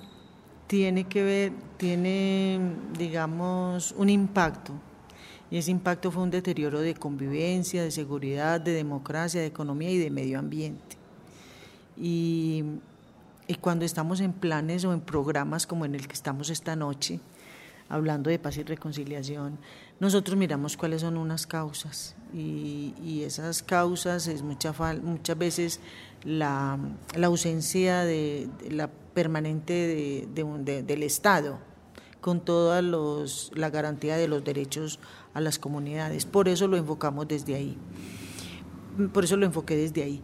tiene 0.67 1.05
que 1.05 1.23
ver, 1.23 1.53
tiene, 1.77 2.61
digamos, 2.99 3.93
un 3.93 4.09
impacto. 4.09 4.73
Y 5.51 5.59
ese 5.59 5.71
impacto 5.71 6.11
fue 6.11 6.25
un 6.25 6.31
deterioro 6.31 6.81
de 6.81 6.95
convivencia, 6.95 7.83
de 7.83 7.91
seguridad, 7.91 8.61
de 8.61 8.73
democracia, 8.73 9.41
de 9.41 9.47
economía 9.47 9.91
y 9.91 9.99
de 9.99 10.11
medio 10.11 10.39
ambiente. 10.39 10.97
Y, 11.97 12.65
y 13.47 13.55
cuando 13.55 13.85
estamos 13.85 14.21
en 14.21 14.33
planes 14.33 14.85
o 14.85 14.93
en 14.93 15.01
programas 15.01 15.67
como 15.67 15.85
en 15.85 15.95
el 15.95 16.09
que 16.09 16.15
estamos 16.15 16.51
esta 16.51 16.75
noche, 16.75 17.21
hablando 17.89 18.31
de 18.31 18.39
paz 18.41 18.57
y 18.57 18.65
reconciliación, 18.65 19.59
nosotros 20.01 20.37
miramos 20.37 20.77
cuáles 20.77 21.03
son 21.03 21.17
unas 21.17 21.47
causas 21.47 22.17
y, 22.35 22.93
y 23.03 23.23
esas 23.23 23.63
causas 23.63 24.27
es 24.27 24.43
mucha, 24.43 24.75
muchas 25.03 25.39
veces 25.39 25.81
la, 26.27 26.79
la 27.15 27.29
ausencia 27.29 28.01
de, 28.01 28.49
la 28.69 28.91
permanente 29.15 29.73
de, 30.35 30.83
del 30.83 31.03
Estado 31.03 31.59
con 32.21 32.41
toda 32.41 32.83
los, 32.83 33.53
la 33.55 33.71
garantía 33.71 34.17
de 34.17 34.27
los 34.27 34.43
derechos 34.43 34.99
a 35.33 35.41
las 35.41 35.61
comunidades. 35.61 36.27
Por 36.27 36.49
eso 36.49 36.67
lo 36.67 36.77
enfocamos 36.77 37.29
desde 37.29 37.55
ahí. 37.55 37.79
Por 39.13 39.25
eso 39.25 39.37
lo 39.37 39.47
enfoqué 39.47 39.77
desde 39.77 40.03
ahí. 40.03 40.21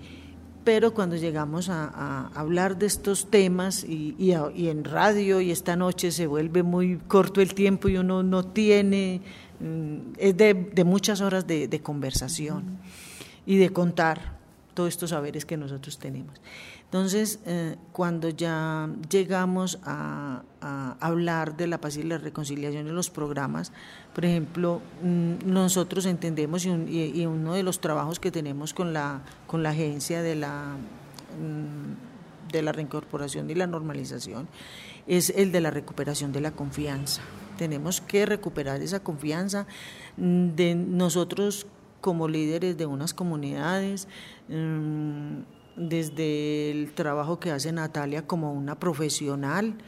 Pero 0.64 0.94
cuando 0.94 1.16
llegamos 1.16 1.68
a, 1.68 2.28
hablar 2.34 2.76
de 2.78 2.86
estos 2.86 3.30
temas 3.30 3.84
y, 3.84 4.16
y, 4.18 4.68
en 4.68 4.84
radio 4.84 5.40
y 5.40 5.50
esta 5.52 5.76
noche 5.76 6.10
se 6.10 6.26
vuelve 6.26 6.62
muy 6.62 6.98
corto 6.98 7.40
el 7.40 7.54
tiempo 7.54 7.88
y 7.88 7.96
uno 7.96 8.22
no 8.22 8.44
tiene, 8.44 9.22
mm, 9.60 10.14
es 10.18 10.36
de, 10.36 10.54
de 10.54 10.84
muchas 10.84 11.20
horas 11.20 11.46
de, 11.46 11.68
de 11.68 11.80
conversación 11.80 12.78
y 13.46 13.56
de 13.56 13.70
contar 13.70 14.41
todos 14.74 14.88
estos 14.88 15.10
saberes 15.10 15.44
que 15.44 15.56
nosotros 15.56 15.98
tenemos. 15.98 16.40
Entonces, 16.84 17.40
eh, 17.46 17.76
cuando 17.92 18.28
ya 18.28 18.88
llegamos 19.10 19.78
a, 19.84 20.42
hablar 21.00 21.56
de 21.56 21.66
la 21.66 21.80
paz 21.80 21.96
y 21.96 22.04
la 22.04 22.18
reconciliación 22.18 22.86
en 22.86 22.94
los 22.94 23.10
programas, 23.10 23.72
por 24.14 24.24
ejemplo, 24.24 24.80
mm, 25.02 25.50
nosotros 25.50 26.06
entendemos 26.06 26.64
y, 26.66 27.26
uno 27.26 27.54
de 27.54 27.62
los 27.62 27.80
trabajos 27.80 28.20
que 28.20 28.30
tenemos 28.30 28.72
con 28.74 28.92
la, 28.92 29.22
con 29.46 29.62
la 29.62 29.70
agencia 29.70 30.22
de 30.22 30.36
la, 30.36 30.76
mm, 31.40 32.52
de 32.52 32.62
la 32.62 32.72
reincorporación 32.72 33.50
y 33.50 33.54
la 33.54 33.66
normalización 33.66 34.46
es 35.06 35.30
el 35.30 35.50
de 35.50 35.60
la 35.60 35.70
recuperación 35.70 36.30
de 36.30 36.40
la 36.42 36.52
confianza. 36.52 37.22
Tenemos 37.58 38.00
que 38.00 38.26
recuperar 38.26 38.82
esa 38.82 39.00
confianza 39.00 39.66
de 40.16 40.74
nosotros 40.74 41.66
como 42.02 42.28
líderes 42.28 42.76
de 42.76 42.84
unas 42.84 43.14
comunidades 43.14 44.08
desde 45.76 46.70
el 46.70 46.92
trabajo 46.92 47.40
que 47.40 47.50
hace 47.50 47.72
Natalia 47.72 48.26
como 48.26 48.52
una 48.52 48.78
profesional, 48.78 49.78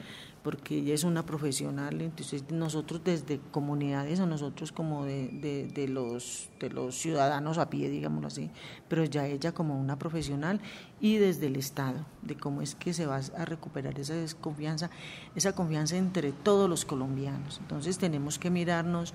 porque 0.42 0.76
ella 0.76 0.92
es 0.92 1.04
una 1.04 1.24
profesional, 1.24 2.02
entonces 2.02 2.44
nosotros 2.50 3.00
desde 3.02 3.40
comunidades 3.50 4.20
o 4.20 4.26
nosotros 4.26 4.72
como 4.72 5.06
de, 5.06 5.70
de, 5.74 5.88
los, 5.88 6.50
de 6.60 6.68
los 6.68 6.96
ciudadanos 6.96 7.56
a 7.56 7.70
pie, 7.70 7.88
digámoslo 7.88 8.28
así, 8.28 8.50
pero 8.86 9.04
ya 9.04 9.26
ella 9.26 9.52
como 9.52 9.80
una 9.80 9.98
profesional 9.98 10.60
y 11.00 11.16
desde 11.16 11.46
el 11.46 11.56
Estado, 11.56 12.04
de 12.20 12.36
cómo 12.36 12.60
es 12.60 12.74
que 12.74 12.92
se 12.92 13.06
va 13.06 13.20
a 13.36 13.44
recuperar 13.46 13.98
esa 13.98 14.14
desconfianza, 14.14 14.90
esa 15.34 15.54
confianza 15.54 15.96
entre 15.96 16.32
todos 16.32 16.68
los 16.68 16.84
colombianos. 16.84 17.58
Entonces 17.62 17.96
tenemos 17.96 18.38
que 18.38 18.50
mirarnos, 18.50 19.14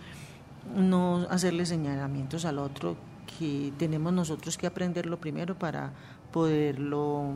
no 0.75 1.27
hacerle 1.29 1.65
señalamientos 1.65 2.45
al 2.45 2.59
otro, 2.59 2.97
que 3.37 3.71
tenemos 3.77 4.13
nosotros 4.13 4.57
que 4.57 4.67
aprenderlo 4.67 5.19
primero 5.19 5.57
para 5.57 5.93
poderlo 6.31 7.33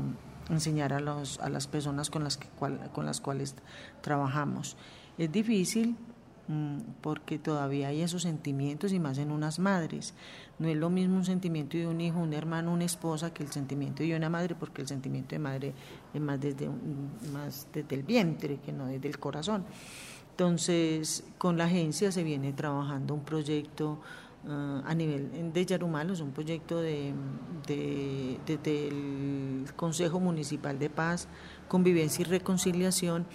enseñar 0.50 0.94
a, 0.94 1.00
los, 1.00 1.40
a 1.40 1.50
las 1.50 1.68
personas 1.68 2.10
con 2.10 2.24
las, 2.24 2.38
que, 2.38 2.48
con 2.58 3.06
las 3.06 3.22
cuales 3.22 3.56
trabajamos. 4.02 4.76
Es 5.18 5.32
difícil 5.32 5.96
mm, 6.48 6.80
porque 7.02 7.40
todavía 7.40 7.90
hay 7.90 8.02
esos 8.02 8.24
sentimientos 8.24 8.92
y 8.92 9.00
más 9.00 9.18
en 9.18 9.32
unas 9.32 9.60
madres. 9.60 10.14
No 10.60 10.68
es 10.68 10.78
lo 10.78 10.90
mismo 10.90 11.18
un 11.18 11.26
sentimiento 11.26 11.78
de 11.78 11.88
un 11.88 12.02
hijo, 12.02 12.20
un 12.20 12.34
hermano, 12.34 12.74
una 12.74 12.86
esposa 12.86 13.34
que 13.34 13.44
el 13.44 13.52
sentimiento 13.52 14.04
de 14.04 14.16
una 14.16 14.30
madre, 14.30 14.56
porque 14.56 14.82
el 14.82 14.88
sentimiento 14.88 15.36
de 15.36 15.40
madre 15.40 15.74
es 16.14 16.22
más 16.22 16.40
desde, 16.40 16.70
más 17.32 17.68
desde 17.74 17.96
el 17.96 18.04
vientre 18.04 18.58
que 18.58 18.72
no 18.72 18.88
desde 18.88 19.08
el 19.08 19.20
corazón. 19.20 19.66
Entonces, 20.34 21.24
con 21.38 21.60
la 21.60 21.66
agencia 21.66 22.12
se 22.12 22.24
viene 22.24 22.54
trabajando 22.54 23.14
un 23.14 23.24
proyecto 23.24 24.00
uh, 24.48 24.82
a 24.84 24.96
nivel 24.96 25.54
de 25.54 25.64
Yarumalos, 25.64 26.22
un 26.22 26.32
proyecto 26.32 26.82
de, 26.82 27.14
de, 27.68 28.40
de, 28.48 28.58
del 28.58 29.66
Consejo 29.76 30.20
Municipal 30.20 30.80
de 30.80 30.90
Paz, 30.90 31.28
Convivencia 31.68 32.24
y 32.24 32.26
Reconciliación, 32.26 33.28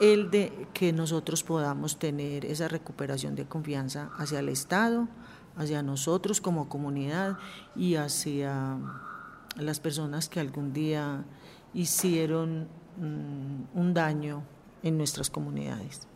el 0.00 0.30
de 0.30 0.68
que 0.72 0.90
nosotros 0.94 1.42
podamos 1.42 1.98
tener 1.98 2.46
esa 2.46 2.66
recuperación 2.66 3.34
de 3.34 3.44
confianza 3.44 4.10
hacia 4.16 4.38
el 4.38 4.48
Estado, 4.48 5.06
hacia 5.54 5.82
nosotros 5.82 6.40
como 6.40 6.70
comunidad 6.70 7.36
y 7.76 7.96
hacia 7.96 8.78
las 9.56 9.80
personas 9.80 10.30
que 10.30 10.40
algún 10.40 10.72
día 10.72 11.26
hicieron 11.74 12.68
um, 12.96 13.66
un 13.78 13.92
daño 13.92 14.44
en 14.82 14.96
nuestras 14.96 15.28
comunidades. 15.28 16.08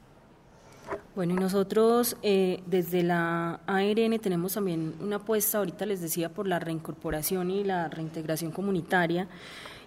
Bueno, 1.14 1.34
y 1.34 1.36
nosotros 1.36 2.16
eh, 2.22 2.62
desde 2.64 3.02
la 3.02 3.60
ARN 3.66 4.18
tenemos 4.18 4.54
también 4.54 4.94
una 4.98 5.16
apuesta, 5.16 5.58
ahorita 5.58 5.84
les 5.84 6.00
decía, 6.00 6.30
por 6.30 6.48
la 6.48 6.58
reincorporación 6.58 7.50
y 7.50 7.64
la 7.64 7.88
reintegración 7.88 8.50
comunitaria 8.50 9.28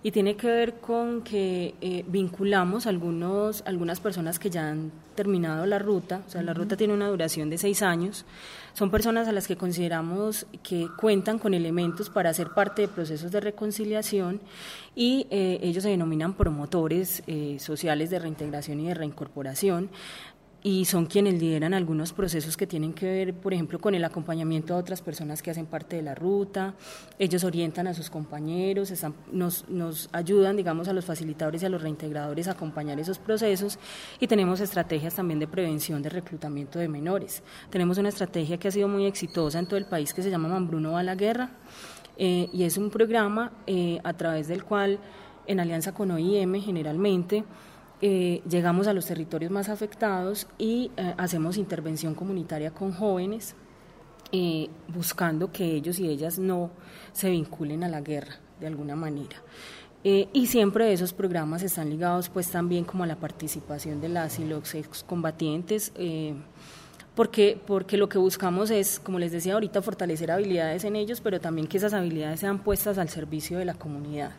y 0.06 0.12
tiene 0.12 0.36
que 0.36 0.46
ver 0.46 0.76
con 0.76 1.24
que 1.24 1.74
eh, 1.82 2.06
vinculamos 2.08 2.86
algunos, 2.86 3.64
algunas 3.66 4.00
personas 4.00 4.38
que 4.38 4.52
ya 4.52 4.70
han 4.70 4.92
terminado 5.16 5.66
la 5.66 5.80
ruta, 5.80 6.22
o 6.28 6.30
sea, 6.30 6.44
la 6.44 6.54
ruta 6.54 6.78
tiene 6.78 6.94
una 6.94 7.08
duración 7.08 7.50
de 7.50 7.58
seis 7.58 7.82
años, 7.82 8.24
son 8.74 8.92
personas 8.92 9.28
a 9.28 9.32
las 9.32 9.48
que 9.48 9.58
consideramos 9.58 10.46
que 10.62 10.90
cuentan 10.96 11.40
con 11.40 11.56
elementos 11.56 12.12
para 12.12 12.32
ser 12.36 12.50
parte 12.50 12.84
de 12.84 12.88
procesos 12.88 13.32
de 13.32 13.40
reconciliación 13.40 14.42
y 14.96 15.26
eh, 15.32 15.58
ellos 15.64 15.82
se 15.82 15.90
denominan 15.90 16.36
promotores 16.36 17.24
eh, 17.26 17.58
sociales 17.60 18.12
de 18.12 18.20
reintegración 18.20 18.82
y 18.82 18.90
de 18.90 18.94
reincorporación 18.94 19.90
y 20.66 20.86
son 20.86 21.06
quienes 21.06 21.40
lideran 21.40 21.76
algunos 21.76 22.12
procesos 22.12 22.58
que 22.58 22.66
tienen 22.66 22.92
que 22.92 23.06
ver, 23.06 23.36
por 23.36 23.54
ejemplo, 23.54 23.78
con 23.78 23.94
el 23.94 24.04
acompañamiento 24.04 24.74
a 24.74 24.78
otras 24.78 25.00
personas 25.00 25.44
que 25.44 25.52
hacen 25.52 25.68
parte 25.68 25.98
de 25.98 26.02
la 26.02 26.16
ruta. 26.16 26.74
Ellos 27.20 27.44
orientan 27.44 27.86
a 27.86 27.94
sus 27.94 28.10
compañeros, 28.10 28.92
nos, 29.32 30.10
ayudan, 30.12 30.58
digamos, 30.58 30.88
a 30.88 30.94
los 30.94 31.06
facilitadores 31.06 31.62
y 31.62 31.68
a 31.68 31.70
los 31.70 31.84
reintegradores 31.84 32.48
a 32.48 32.54
acompañar 32.54 33.00
esos 33.00 33.20
procesos 33.20 33.78
y 34.20 34.26
tenemos 34.26 34.60
estrategias 34.60 35.14
también 35.14 35.38
de 35.40 35.46
prevención 35.46 36.02
de 36.02 36.10
reclutamiento 36.10 36.80
de 36.80 36.88
menores. 36.88 37.44
Tenemos 37.70 38.00
una 38.00 38.10
estrategia 38.10 38.58
que 38.58 38.70
ha 38.70 38.72
sido 38.72 38.88
muy 38.88 39.06
exitosa 39.06 39.60
en 39.60 39.68
todo 39.68 39.78
el 39.78 39.86
país 39.86 40.16
que 40.16 40.24
se 40.24 40.32
llama 40.32 40.48
Mambruno 40.48 40.94
va 40.94 41.02
a 41.02 41.04
la 41.04 41.14
guerra 41.14 41.52
eh, 42.18 42.50
y 42.52 42.64
es 42.64 42.78
un 42.78 42.90
programa 42.90 43.52
eh, 43.68 44.00
a 44.04 44.14
través 44.14 44.48
del 44.48 44.64
cual, 44.64 44.98
en 45.46 45.60
alianza 45.60 45.94
con 45.94 46.10
OIM 46.10 46.60
generalmente, 46.60 47.44
eh, 48.02 48.42
llegamos 48.50 48.88
a 48.88 48.94
los 48.94 49.06
territorios 49.06 49.52
más 49.52 49.70
afectados 49.70 50.48
y 50.58 50.92
eh, 50.98 51.14
hacemos 51.18 51.58
intervención 51.58 52.14
comunitaria 52.14 52.72
con 52.72 52.92
jóvenes, 52.92 53.56
eh, 54.32 54.70
buscando 54.90 55.52
que 55.52 55.64
ellos 55.64 56.00
y 56.00 56.10
ellas 56.10 56.38
no 56.38 56.72
se 57.14 57.30
vinculen 57.30 57.84
a 57.84 57.88
la 57.88 58.02
guerra 58.02 58.36
de 58.60 58.68
alguna 58.68 58.96
manera. 58.96 59.38
y 60.04 60.46
siempre 60.46 60.94
esos 60.94 61.14
programas 61.14 61.64
están 61.64 61.90
ligados 61.90 62.30
pues 62.30 62.52
también 62.52 62.86
como 62.86 63.04
a 63.06 63.08
la 63.08 63.16
participación 63.16 64.02
de 64.02 64.10
las 64.10 64.38
y 64.38 64.46
los 64.46 64.76
excombatientes, 64.76 65.92
porque, 67.16 67.60
porque 67.66 67.98
lo 67.98 68.08
que 68.08 68.20
buscamos 68.20 68.70
es, 68.70 69.00
como 69.00 69.18
les 69.18 69.32
decía 69.32 69.56
ahorita, 69.56 69.82
fortalecer 69.82 70.30
habilidades 70.30 70.84
en 70.84 70.96
ellos, 70.96 71.22
pero 71.22 71.40
también 71.40 71.66
que 71.68 71.78
esas 71.78 71.94
habilidades 71.94 72.40
sean 72.42 72.60
puestas 72.60 73.00
al 73.00 73.10
servicio 73.10 73.58
de 73.58 73.66
la 73.66 73.74
comunidad 73.74 74.34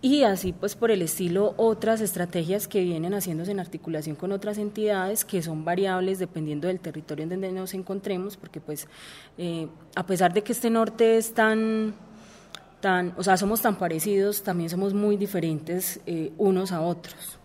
y 0.00 0.22
así 0.22 0.52
pues 0.52 0.76
por 0.76 0.90
el 0.90 1.02
estilo 1.02 1.54
otras 1.56 2.00
estrategias 2.00 2.68
que 2.68 2.82
vienen 2.84 3.14
haciéndose 3.14 3.50
en 3.50 3.60
articulación 3.60 4.14
con 4.14 4.30
otras 4.30 4.58
entidades 4.58 5.24
que 5.24 5.42
son 5.42 5.64
variables 5.64 6.18
dependiendo 6.18 6.68
del 6.68 6.78
territorio 6.78 7.24
en 7.24 7.30
donde 7.30 7.50
nos 7.50 7.74
encontremos 7.74 8.36
porque 8.36 8.60
pues 8.60 8.86
eh, 9.38 9.68
a 9.96 10.06
pesar 10.06 10.32
de 10.32 10.42
que 10.42 10.52
este 10.52 10.70
norte 10.70 11.16
es 11.16 11.34
tan 11.34 11.94
tan 12.80 13.12
o 13.16 13.24
sea 13.24 13.36
somos 13.36 13.60
tan 13.60 13.76
parecidos 13.76 14.44
también 14.44 14.70
somos 14.70 14.94
muy 14.94 15.16
diferentes 15.16 16.00
eh, 16.06 16.32
unos 16.38 16.70
a 16.70 16.80
otros. 16.80 17.38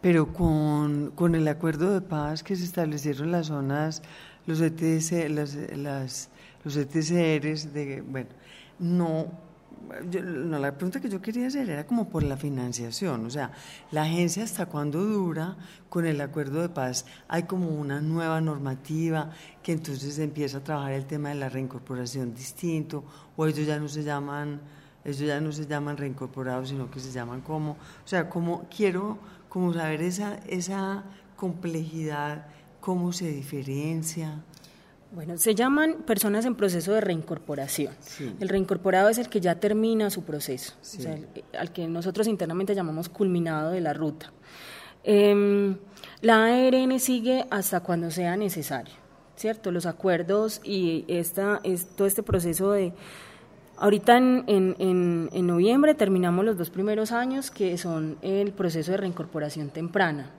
Pero 0.00 0.32
con, 0.32 1.12
con 1.12 1.34
el 1.34 1.46
acuerdo 1.48 1.94
de 1.94 2.00
paz 2.00 2.42
que 2.42 2.56
se 2.56 2.64
establecieron 2.64 3.32
las 3.32 3.46
zonas 3.46 4.02
los 4.44 4.60
ETC 4.60 5.30
las, 5.30 5.56
las 5.74 6.28
los 6.64 6.76
ETCRs 6.76 7.72
de 7.72 8.02
bueno 8.06 8.28
no 8.78 9.51
no, 10.24 10.58
la 10.58 10.72
pregunta 10.72 11.00
que 11.00 11.08
yo 11.08 11.20
quería 11.20 11.46
hacer 11.46 11.68
era 11.68 11.86
como 11.86 12.08
por 12.08 12.22
la 12.22 12.36
financiación, 12.36 13.26
o 13.26 13.30
sea, 13.30 13.52
la 13.90 14.02
agencia 14.02 14.44
hasta 14.44 14.66
cuándo 14.66 15.04
dura 15.04 15.56
con 15.88 16.06
el 16.06 16.20
acuerdo 16.20 16.62
de 16.62 16.68
paz, 16.68 17.04
hay 17.28 17.44
como 17.44 17.68
una 17.68 18.00
nueva 18.00 18.40
normativa 18.40 19.30
que 19.62 19.72
entonces 19.72 20.18
empieza 20.18 20.58
a 20.58 20.64
trabajar 20.64 20.92
el 20.92 21.06
tema 21.06 21.30
de 21.30 21.36
la 21.36 21.48
reincorporación 21.48 22.34
distinto, 22.34 23.04
o 23.36 23.46
ellos 23.46 23.66
ya 23.66 23.78
no 23.78 23.88
se 23.88 24.02
llaman, 24.02 24.60
ellos 25.04 25.20
ya 25.20 25.40
no 25.40 25.52
se 25.52 25.66
llaman 25.66 25.96
reincorporados, 25.96 26.68
sino 26.68 26.90
que 26.90 27.00
se 27.00 27.12
llaman 27.12 27.40
como, 27.40 27.72
o 27.72 28.06
sea, 28.06 28.28
como 28.28 28.66
quiero 28.74 29.18
como 29.48 29.74
saber 29.74 30.00
esa, 30.00 30.36
esa 30.46 31.04
complejidad, 31.36 32.46
cómo 32.80 33.12
se 33.12 33.30
diferencia. 33.30 34.42
Bueno, 35.14 35.36
se 35.36 35.54
llaman 35.54 36.04
personas 36.06 36.46
en 36.46 36.54
proceso 36.54 36.92
de 36.92 37.02
reincorporación. 37.02 37.94
El 38.40 38.48
reincorporado 38.48 39.10
es 39.10 39.18
el 39.18 39.28
que 39.28 39.40
ya 39.40 39.60
termina 39.60 40.08
su 40.08 40.24
proceso, 40.24 40.72
o 40.80 40.84
sea, 40.84 41.18
al 41.58 41.70
que 41.70 41.86
nosotros 41.86 42.26
internamente 42.26 42.74
llamamos 42.74 43.10
culminado 43.10 43.72
de 43.72 43.82
la 43.82 43.92
ruta. 43.92 44.32
Em, 45.04 45.76
la 46.22 46.46
ARN 46.46 46.98
sigue 46.98 47.44
hasta 47.50 47.80
cuando 47.80 48.10
sea 48.10 48.36
necesario, 48.38 48.94
¿cierto? 49.36 49.70
Los 49.70 49.84
acuerdos 49.84 50.62
y 50.64 51.04
esta, 51.08 51.60
es, 51.62 51.88
todo 51.88 52.06
este 52.06 52.22
proceso 52.22 52.72
de... 52.72 52.94
Ahorita 53.76 54.16
en, 54.16 54.44
en, 54.46 55.28
en 55.32 55.46
noviembre 55.46 55.94
terminamos 55.94 56.44
los 56.44 56.56
dos 56.56 56.70
primeros 56.70 57.12
años, 57.12 57.50
que 57.50 57.76
son 57.76 58.16
el 58.22 58.52
proceso 58.52 58.92
de 58.92 58.96
reincorporación 58.98 59.70
temprana. 59.70 60.30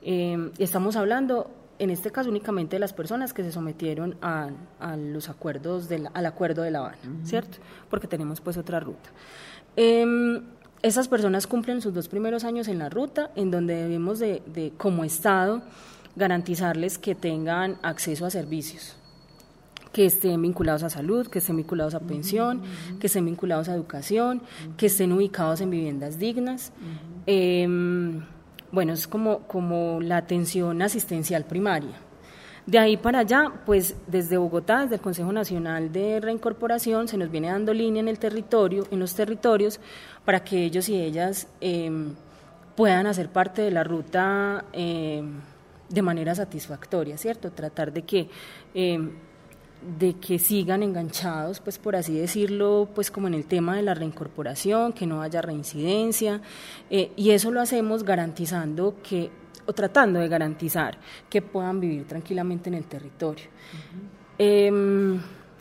Eh, 0.00 0.50
estamos 0.58 0.96
hablando 0.96 1.50
en 1.78 1.90
este 1.90 2.10
caso 2.10 2.28
únicamente 2.28 2.76
de 2.76 2.80
las 2.80 2.92
personas 2.92 3.32
que 3.32 3.42
se 3.42 3.52
sometieron 3.52 4.16
a, 4.20 4.50
los 4.96 5.28
acuerdos 5.28 5.88
al 6.12 6.26
acuerdo 6.26 6.62
de 6.62 6.70
La 6.70 6.80
Habana, 6.80 6.98
¿cierto? 7.24 7.58
Porque 7.88 8.06
tenemos 8.06 8.40
pues 8.40 8.56
otra 8.56 8.80
ruta. 8.80 9.10
Em, 9.76 10.42
esas 10.82 11.08
personas 11.08 11.46
cumplen 11.46 11.80
sus 11.80 11.94
dos 11.94 12.08
primeros 12.08 12.44
años 12.44 12.68
en 12.68 12.78
la 12.78 12.88
ruta, 12.88 13.30
en 13.36 13.50
donde 13.50 13.74
debemos 13.74 14.18
de, 14.18 14.72
como 14.76 15.04
Estado, 15.04 15.62
garantizarles 16.16 16.98
que 16.98 17.14
tengan 17.14 17.78
acceso 17.82 18.26
a 18.26 18.30
servicios, 18.30 18.96
que 19.92 20.06
estén 20.06 20.42
vinculados 20.42 20.82
a 20.82 20.90
salud, 20.90 21.26
que 21.28 21.38
estén 21.38 21.56
vinculados 21.56 21.94
a 21.94 22.00
pensión, 22.00 22.62
que 23.00 23.06
estén 23.06 23.24
vinculados 23.24 23.68
a 23.68 23.74
educación, 23.74 24.42
que 24.76 24.86
estén 24.86 25.12
ubicados 25.12 25.60
en 25.60 25.70
viviendas 25.70 26.18
dignas. 26.18 26.72
Bueno, 28.70 28.92
es 28.92 29.06
como, 29.06 29.40
como 29.46 30.00
la 30.00 30.18
atención 30.18 30.82
asistencial 30.82 31.44
primaria. 31.44 31.96
De 32.66 32.78
ahí 32.78 32.98
para 32.98 33.20
allá, 33.20 33.50
pues 33.64 33.96
desde 34.06 34.36
Bogotá, 34.36 34.82
desde 34.82 34.96
el 34.96 35.00
Consejo 35.00 35.32
Nacional 35.32 35.90
de 35.90 36.20
Reincorporación, 36.20 37.08
se 37.08 37.16
nos 37.16 37.30
viene 37.30 37.48
dando 37.48 37.72
línea 37.72 38.00
en 38.00 38.08
el 38.08 38.18
territorio, 38.18 38.86
en 38.90 38.98
los 38.98 39.14
territorios, 39.14 39.80
para 40.22 40.44
que 40.44 40.64
ellos 40.64 40.86
y 40.90 41.00
ellas 41.00 41.48
em, 41.62 42.14
puedan 42.76 43.06
hacer 43.06 43.30
parte 43.30 43.62
de 43.62 43.70
la 43.70 43.84
ruta 43.84 44.66
em, 44.74 45.40
de 45.88 46.02
manera 46.02 46.34
satisfactoria, 46.34 47.16
¿cierto? 47.16 47.50
Tratar 47.50 47.90
de 47.90 48.02
que 48.02 48.28
em, 48.74 49.12
de 49.98 50.14
que 50.14 50.38
sigan 50.38 50.82
enganchados, 50.82 51.60
pues 51.60 51.78
por 51.78 51.94
así 51.94 52.18
decirlo, 52.18 52.88
pues 52.94 53.10
como 53.10 53.28
en 53.28 53.34
el 53.34 53.46
tema 53.46 53.76
de 53.76 53.82
la 53.82 53.94
reincorporación, 53.94 54.92
que 54.92 55.06
no 55.06 55.22
haya 55.22 55.40
reincidencia, 55.40 56.40
eh, 56.90 57.12
y 57.16 57.30
eso 57.30 57.50
lo 57.50 57.60
hacemos 57.60 58.02
garantizando 58.02 58.96
que, 59.02 59.30
o 59.66 59.72
tratando 59.72 60.18
de 60.18 60.28
garantizar 60.28 60.98
que 61.30 61.42
puedan 61.42 61.80
vivir 61.80 62.06
tranquilamente 62.06 62.68
en 62.68 62.74
el 62.74 62.84
territorio. 62.84 63.46
Em, 64.36 65.20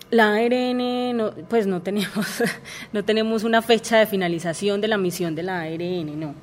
la 0.10 0.36
ARN, 0.36 1.15
no, 1.15 1.32
pues 1.49 1.67
no 1.67 1.82
tenemos, 1.82 2.43
no 2.93 3.03
tenemos 3.03 3.43
una 3.43 3.62
fecha 3.62 3.97
de 3.97 4.06
finalización 4.06 4.82
de 4.82 4.88
la 4.88 4.97
misión 4.97 5.36
de 5.36 5.43
la 5.43 5.62
ARN, 5.62 6.19
no. 6.19 6.34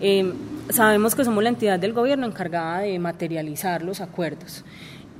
Em, 0.00 0.32
sabemos 0.70 1.14
que 1.14 1.24
somos 1.24 1.42
la 1.42 1.50
entidad 1.50 1.78
del 1.78 1.92
gobierno 1.92 2.26
encargada 2.26 2.80
de 2.80 2.98
materializar 2.98 3.82
los 3.82 4.00
acuerdos. 4.00 4.64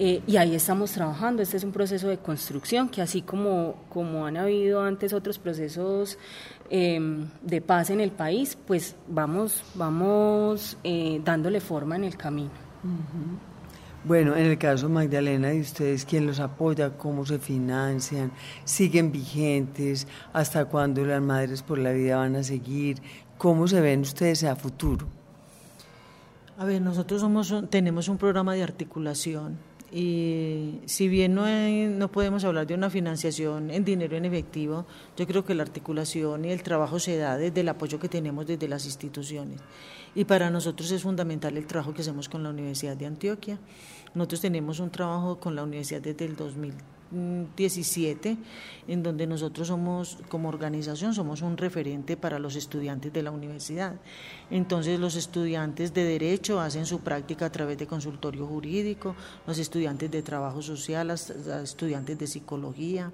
Eh, 0.03 0.23
y 0.27 0.39
ahí 0.39 0.55
estamos 0.55 0.93
trabajando. 0.93 1.43
Este 1.43 1.59
es 1.59 1.65
un 1.65 1.73
proceso 1.73 2.09
de 2.09 2.17
construcción 2.17 2.89
que 2.89 3.03
así 3.03 3.21
como, 3.21 3.75
como 3.91 4.25
han 4.25 4.39
habido 4.39 4.81
antes 4.81 5.13
otros 5.13 5.39
procesos 5.39 6.17
em, 6.71 7.29
de 7.43 7.61
paz 7.61 7.91
en 7.91 8.01
el 8.01 8.11
país, 8.11 8.57
pues 8.67 8.97
vamos, 9.07 9.63
vamos 9.75 10.79
eh, 10.85 11.21
dándole 11.23 11.61
forma 11.61 11.97
en 11.97 12.05
el 12.05 12.17
camino. 12.17 12.51
Bueno, 14.03 14.35
en 14.37 14.47
el 14.47 14.57
caso 14.57 14.89
Magdalena 14.89 15.49
de 15.49 15.61
ustedes, 15.61 16.07
¿quién 16.07 16.27
los 16.27 16.41
apoya? 16.41 16.97
¿Cómo 16.97 17.27
se 17.27 17.39
financian? 17.39 18.33
¿Siguen 18.65 19.13
vigentes? 19.13 20.07
¿Hasta 20.33 20.65
cuándo 20.65 21.05
las 21.05 21.21
Madres 21.21 21.63
por 21.63 21.77
la 21.77 21.93
Vida 21.93 22.17
van 22.17 22.37
a 22.37 22.43
seguir? 22.43 23.03
¿Cómo 23.37 23.69
se 23.69 23.83
ven 23.83 24.01
ustedes 24.01 24.45
a 24.45 24.57
futuro? 24.57 25.07
A 26.57 26.65
ver, 26.65 26.81
nosotros 26.81 27.21
somos 27.21 27.55
tenemos 27.69 28.09
un 28.09 28.17
programa 28.17 28.55
de 28.55 28.63
articulación 28.63 29.70
y 29.93 30.81
si 30.87 31.09
bien 31.09 31.35
no, 31.35 31.47
no 31.47 32.13
podemos 32.13 32.45
hablar 32.45 32.67
de 32.67 32.75
una 32.75 32.91
financiación 32.91 33.71
en 33.71 33.85
dinero 33.85 34.17
en 34.17 34.25
efectivo, 34.25 34.87
yo 35.17 35.27
creo 35.27 35.45
que 35.45 35.55
la 35.55 35.65
articulación 35.65 36.45
y 36.45 36.51
el 36.51 36.63
trabajo 36.63 37.01
se 37.01 37.17
da 37.17 37.37
desde 37.37 37.63
el 37.63 37.69
apoyo 37.69 37.99
que 37.99 38.09
tenemos 38.09 38.47
desde 38.47 38.69
las 38.69 38.85
instituciones. 38.85 39.61
Y 40.15 40.25
para 40.25 40.51
nosotros 40.51 40.91
es 40.91 41.03
fundamental 41.03 41.57
el 41.57 41.67
trabajo 41.67 41.93
que 41.93 42.03
hacemos 42.03 42.29
con 42.29 42.43
la 42.43 42.51
Universidad 42.51 42.97
de 42.97 43.07
Antioquia. 43.07 43.59
Nosotros 44.15 44.41
tenemos 44.41 44.81
un 44.81 44.91
trabajo 44.91 45.39
con 45.41 45.57
la 45.57 45.63
universidad 45.65 46.01
desde 46.01 46.25
el 46.25 46.37
2017, 47.11 48.37
en 48.89 49.03
donde 49.03 49.27
nosotros 49.27 49.69
somos, 49.69 50.19
como 50.29 50.49
organización, 50.49 51.15
somos 51.15 51.43
un 51.43 51.57
referente 51.57 52.17
para 52.17 52.39
los 52.39 52.57
estudiantes 52.57 53.13
de 53.13 53.23
la 53.23 53.31
universidad. 53.31 53.97
Entonces, 54.51 54.99
los 55.01 55.17
estudiantes 55.17 55.93
de 55.93 56.05
Derecho 56.05 56.61
hacen 56.61 56.87
su 56.87 57.01
práctica 57.01 57.47
a 57.47 57.53
través 57.53 57.79
de 57.79 57.87
consultorio 57.87 58.47
jurídico, 58.47 59.17
los 59.47 59.59
estudiantes 59.59 60.11
de 60.11 60.23
Trabajo 60.23 60.63
Social, 60.63 61.09
los 61.09 61.31
estudiantes 61.31 62.19
de 62.19 62.27
Psicología. 62.27 63.13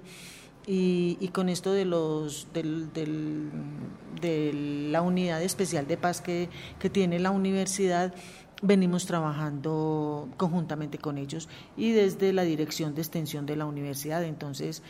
Y, 0.69 1.29
con 1.31 1.47
esto 1.47 1.71
de 1.71 1.85
los 1.85 2.47
del, 2.53 2.91
de 2.91 4.89
la 4.91 5.01
unidad 5.01 5.41
especial 5.41 5.87
de 5.87 5.95
paz 5.95 6.19
que, 6.19 6.49
que 6.77 6.89
tiene 6.89 7.19
la 7.19 7.31
universidad, 7.31 8.13
venimos 8.61 9.05
trabajando 9.05 10.29
conjuntamente 10.37 10.97
con 10.97 11.17
ellos 11.17 11.47
y 11.75 11.91
desde 11.91 12.33
la 12.33 12.43
dirección 12.43 12.95
de 12.95 13.01
extensión 13.01 13.45
de 13.45 13.55
la 13.55 13.65
universidad. 13.65 14.23
Entonces, 14.23 14.83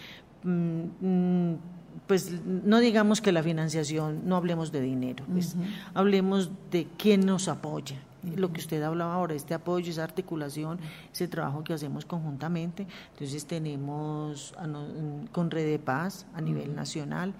mm, 0.43 0.81
mm, 1.01 1.57
pues 2.05 2.31
no 2.45 2.79
digamos 2.79 3.21
que 3.21 3.31
la 3.31 3.43
financiación, 3.43 4.21
no 4.25 4.35
hablemos 4.35 4.71
de 4.71 4.81
dinero, 4.81 5.25
pues, 5.31 5.55
hablemos 5.93 6.51
de 6.71 6.87
quién 6.97 7.25
nos 7.25 7.47
apoya. 7.47 7.97
Lo 8.35 8.51
que 8.51 8.59
usted 8.59 8.81
hablaba 8.83 9.13
ahora, 9.13 9.35
este 9.35 9.53
apoyo, 9.53 9.89
esa 9.89 10.03
articulación, 10.03 10.79
ese 11.13 11.27
trabajo 11.27 11.63
que 11.63 11.73
hacemos 11.73 12.05
conjuntamente. 12.05 12.85
Entonces 13.13 13.45
tenemos 13.45 14.53
con 15.31 15.51
Red 15.51 15.65
de 15.65 15.79
Paz 15.79 16.25
a 16.33 16.41
nivel 16.41 16.75
nacional, 16.75 17.33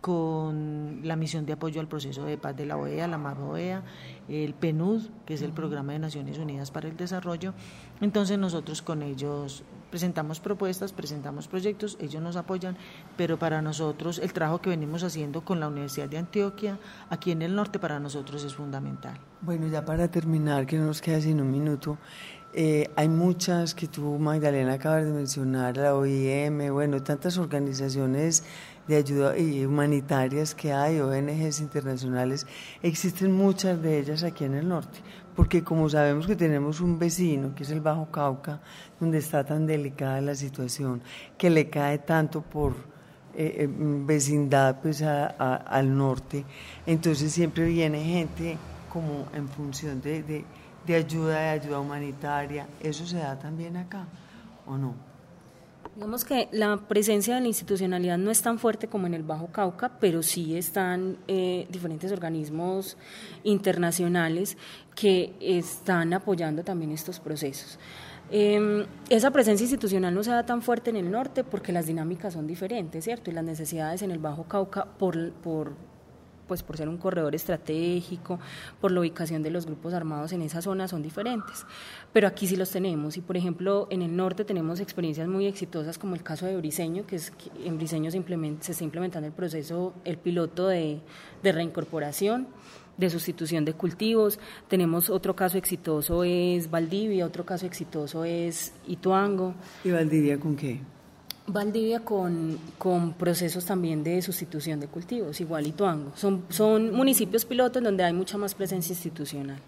con 0.00 1.00
la 1.02 1.16
misión 1.16 1.44
de 1.44 1.54
apoyo 1.54 1.80
al 1.80 1.88
proceso 1.88 2.24
de 2.24 2.38
paz 2.38 2.56
de 2.56 2.66
la 2.66 2.76
OEA, 2.76 3.08
la 3.08 3.18
OEA, 3.18 3.82
el 4.28 4.54
PNUD, 4.54 5.02
que 5.26 5.34
es 5.34 5.42
el 5.42 5.52
Programa 5.52 5.92
de 5.92 5.98
Naciones 5.98 6.38
Unidas 6.38 6.70
para 6.70 6.88
el 6.88 6.96
Desarrollo. 6.96 7.52
Entonces 8.00 8.38
nosotros 8.38 8.80
con 8.82 9.02
ellos 9.02 9.64
presentamos 9.90 10.38
propuestas, 10.40 10.92
presentamos 10.92 11.48
proyectos, 11.48 11.96
ellos 12.00 12.22
nos 12.22 12.36
apoyan, 12.36 12.76
pero 13.16 13.38
para 13.38 13.62
nosotros 13.62 14.18
el 14.18 14.32
trabajo 14.32 14.60
que 14.60 14.70
venimos 14.70 15.02
haciendo 15.02 15.44
con 15.44 15.60
la 15.60 15.68
Universidad 15.68 16.08
de 16.08 16.18
Antioquia, 16.18 16.78
aquí 17.10 17.32
en 17.32 17.42
el 17.42 17.54
norte, 17.54 17.78
para 17.78 17.98
nosotros 17.98 18.44
es 18.44 18.54
fundamental. 18.54 19.18
Bueno, 19.40 19.66
ya 19.66 19.84
para 19.84 20.08
terminar, 20.08 20.66
que 20.66 20.78
no 20.78 20.86
nos 20.86 21.00
queda 21.00 21.20
sin 21.20 21.40
un 21.40 21.50
minuto, 21.50 21.98
eh, 22.54 22.90
hay 22.96 23.08
muchas 23.08 23.74
que 23.74 23.86
tú, 23.86 24.18
Magdalena, 24.18 24.74
acabas 24.74 25.04
de 25.04 25.12
mencionar, 25.12 25.76
la 25.76 25.94
OIM, 25.94 26.72
bueno, 26.72 27.02
tantas 27.02 27.38
organizaciones 27.38 28.44
de 28.88 28.96
ayuda 28.96 29.34
humanitarias 29.66 30.54
que 30.54 30.72
hay, 30.72 30.98
ONGs 30.98 31.60
internacionales, 31.60 32.46
existen 32.82 33.32
muchas 33.32 33.80
de 33.82 33.98
ellas 33.98 34.22
aquí 34.22 34.44
en 34.44 34.54
el 34.54 34.66
norte, 34.66 34.98
porque 35.36 35.62
como 35.62 35.88
sabemos 35.88 36.26
que 36.26 36.34
tenemos 36.34 36.80
un 36.80 36.98
vecino, 36.98 37.54
que 37.54 37.64
es 37.64 37.70
el 37.70 37.82
Bajo 37.82 38.10
Cauca, 38.10 38.60
donde 38.98 39.18
está 39.18 39.44
tan 39.44 39.66
delicada 39.66 40.20
la 40.22 40.34
situación, 40.34 41.02
que 41.36 41.50
le 41.50 41.68
cae 41.68 41.98
tanto 41.98 42.40
por 42.40 42.72
eh, 43.34 43.56
eh, 43.58 43.68
vecindad 43.70 44.80
pues 44.80 45.02
al 45.02 45.96
norte, 45.96 46.44
entonces 46.86 47.30
siempre 47.30 47.66
viene 47.66 48.02
gente 48.02 48.56
como 48.90 49.26
en 49.34 49.48
función 49.48 50.00
de, 50.00 50.22
de, 50.22 50.44
de 50.86 50.94
ayuda, 50.94 51.38
de 51.40 51.48
ayuda 51.50 51.78
humanitaria, 51.78 52.66
¿eso 52.80 53.06
se 53.06 53.18
da 53.18 53.38
también 53.38 53.76
acá 53.76 54.06
o 54.66 54.78
no? 54.78 55.08
Digamos 55.94 56.24
que 56.24 56.48
la 56.52 56.76
presencia 56.76 57.34
de 57.34 57.40
la 57.40 57.48
institucionalidad 57.48 58.18
no 58.18 58.30
es 58.30 58.40
tan 58.42 58.58
fuerte 58.58 58.88
como 58.88 59.06
en 59.06 59.14
el 59.14 59.22
Bajo 59.22 59.48
Cauca, 59.48 59.98
pero 59.98 60.22
sí 60.22 60.56
están 60.56 61.18
eh, 61.26 61.66
diferentes 61.70 62.12
organismos 62.12 62.96
internacionales 63.42 64.56
que 64.94 65.34
están 65.40 66.12
apoyando 66.12 66.62
también 66.62 66.92
estos 66.92 67.18
procesos. 67.20 67.78
Em, 68.30 68.84
esa 69.08 69.30
presencia 69.30 69.64
institucional 69.64 70.14
no 70.14 70.22
se 70.22 70.30
da 70.30 70.44
tan 70.44 70.60
fuerte 70.60 70.90
en 70.90 70.96
el 70.96 71.10
norte 71.10 71.44
porque 71.44 71.72
las 71.72 71.86
dinámicas 71.86 72.34
son 72.34 72.46
diferentes, 72.46 73.04
¿cierto? 73.04 73.30
Y 73.30 73.34
las 73.34 73.44
necesidades 73.44 74.02
en 74.02 74.10
el 74.10 74.18
Bajo 74.18 74.44
Cauca 74.44 74.84
por, 74.84 75.32
por 75.32 75.72
pues 76.48 76.64
por 76.64 76.76
ser 76.76 76.88
un 76.88 76.96
corredor 76.96 77.34
estratégico, 77.34 78.40
por 78.80 78.90
la 78.90 79.00
ubicación 79.00 79.42
de 79.42 79.50
los 79.50 79.66
grupos 79.66 79.94
armados 79.94 80.32
en 80.32 80.42
esa 80.42 80.62
zona 80.62 80.88
son 80.88 81.02
diferentes. 81.02 81.64
Pero 82.12 82.26
aquí 82.26 82.46
sí 82.48 82.56
los 82.56 82.70
tenemos 82.70 83.16
y 83.16 83.20
por 83.20 83.36
ejemplo 83.36 83.86
en 83.90 84.02
el 84.02 84.16
norte 84.16 84.44
tenemos 84.44 84.80
experiencias 84.80 85.28
muy 85.28 85.46
exitosas 85.46 85.98
como 85.98 86.14
el 86.14 86.22
caso 86.22 86.46
de 86.46 86.56
Briseño, 86.56 87.06
que 87.06 87.16
es 87.16 87.30
que 87.30 87.50
en 87.64 87.76
Briseño 87.76 88.10
se, 88.10 88.18
está 88.18 88.84
implementando 88.84 89.26
el 89.28 89.34
proceso, 89.34 89.94
el 90.04 90.16
piloto 90.18 90.66
de, 90.66 91.00
de 91.42 91.52
reincorporación 91.52 92.48
de 92.96 93.08
sustitución 93.10 93.64
de 93.64 93.74
cultivos. 93.74 94.40
Tenemos 94.66 95.08
otro 95.08 95.36
caso 95.36 95.56
exitoso 95.56 96.24
es 96.24 96.68
Valdivia, 96.68 97.24
otro 97.24 97.46
caso 97.46 97.64
exitoso 97.64 98.24
es 98.24 98.72
Ituango. 98.88 99.54
¿Y 99.84 99.90
Valdivia 99.90 100.40
con 100.40 100.56
qué? 100.56 100.80
Valdivia 101.48 102.00
con, 102.00 102.58
con, 102.76 103.12
procesos 103.14 103.64
también 103.64 104.04
de 104.04 104.20
sustitución 104.22 104.80
de 104.80 104.86
cultivos, 104.86 105.40
igual 105.40 105.66
Ituango. 105.66 106.12
Son, 106.14 106.44
son 106.48 106.92
municipios 106.92 107.44
pilotos 107.44 107.82
donde 107.82 108.04
hay 108.04 108.12
mucha 108.12 108.38
más 108.38 108.54
presencia 108.54 108.92
institucional. 108.92 109.58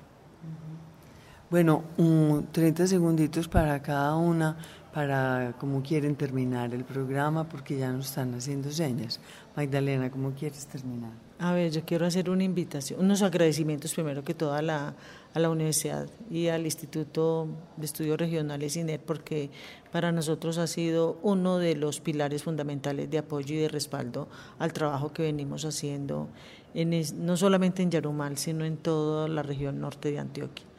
Bueno, 1.50 1.82
un 1.96 2.46
30 2.52 2.86
segunditos 2.86 3.48
para 3.48 3.82
cada 3.82 4.14
una, 4.14 4.56
para 4.92 5.54
cómo 5.58 5.82
quieren 5.82 6.16
terminar 6.16 6.74
el 6.74 6.84
programa, 6.84 7.48
porque 7.48 7.78
ya 7.78 7.92
nos 7.92 8.06
están 8.06 8.34
haciendo 8.34 8.70
señas. 8.70 9.20
Magdalena, 9.56 10.10
¿cómo 10.10 10.32
quieres 10.32 10.66
terminar? 10.66 11.12
A 11.38 11.52
ver, 11.52 11.70
yo 11.70 11.82
quiero 11.84 12.06
hacer 12.06 12.28
una 12.28 12.44
invitación, 12.44 13.00
unos 13.00 13.22
agradecimientos 13.22 13.94
primero 13.94 14.22
que 14.22 14.34
todo 14.34 14.52
a 14.52 14.62
la, 14.62 14.94
a 15.32 15.38
la 15.38 15.48
universidad 15.48 16.06
y 16.30 16.48
al 16.48 16.64
Instituto 16.64 17.46
de 17.76 17.86
Estudios 17.86 18.18
Regionales 18.18 18.76
INER, 18.76 19.00
porque 19.00 19.50
para 19.92 20.12
nosotros 20.12 20.58
ha 20.58 20.66
sido 20.66 21.18
uno 21.22 21.58
de 21.58 21.76
los 21.76 22.00
pilares 22.00 22.42
fundamentales 22.42 23.10
de 23.10 23.18
apoyo 23.18 23.54
y 23.54 23.58
de 23.58 23.68
respaldo 23.68 24.28
al 24.58 24.72
trabajo 24.72 25.12
que 25.12 25.22
venimos 25.22 25.64
haciendo, 25.64 26.28
en 26.74 26.94
no 27.24 27.36
solamente 27.36 27.82
en 27.82 27.90
Yarumal, 27.90 28.36
sino 28.36 28.64
en 28.64 28.76
toda 28.76 29.26
la 29.28 29.42
región 29.42 29.80
norte 29.80 30.10
de 30.10 30.18
Antioquia. 30.18 30.69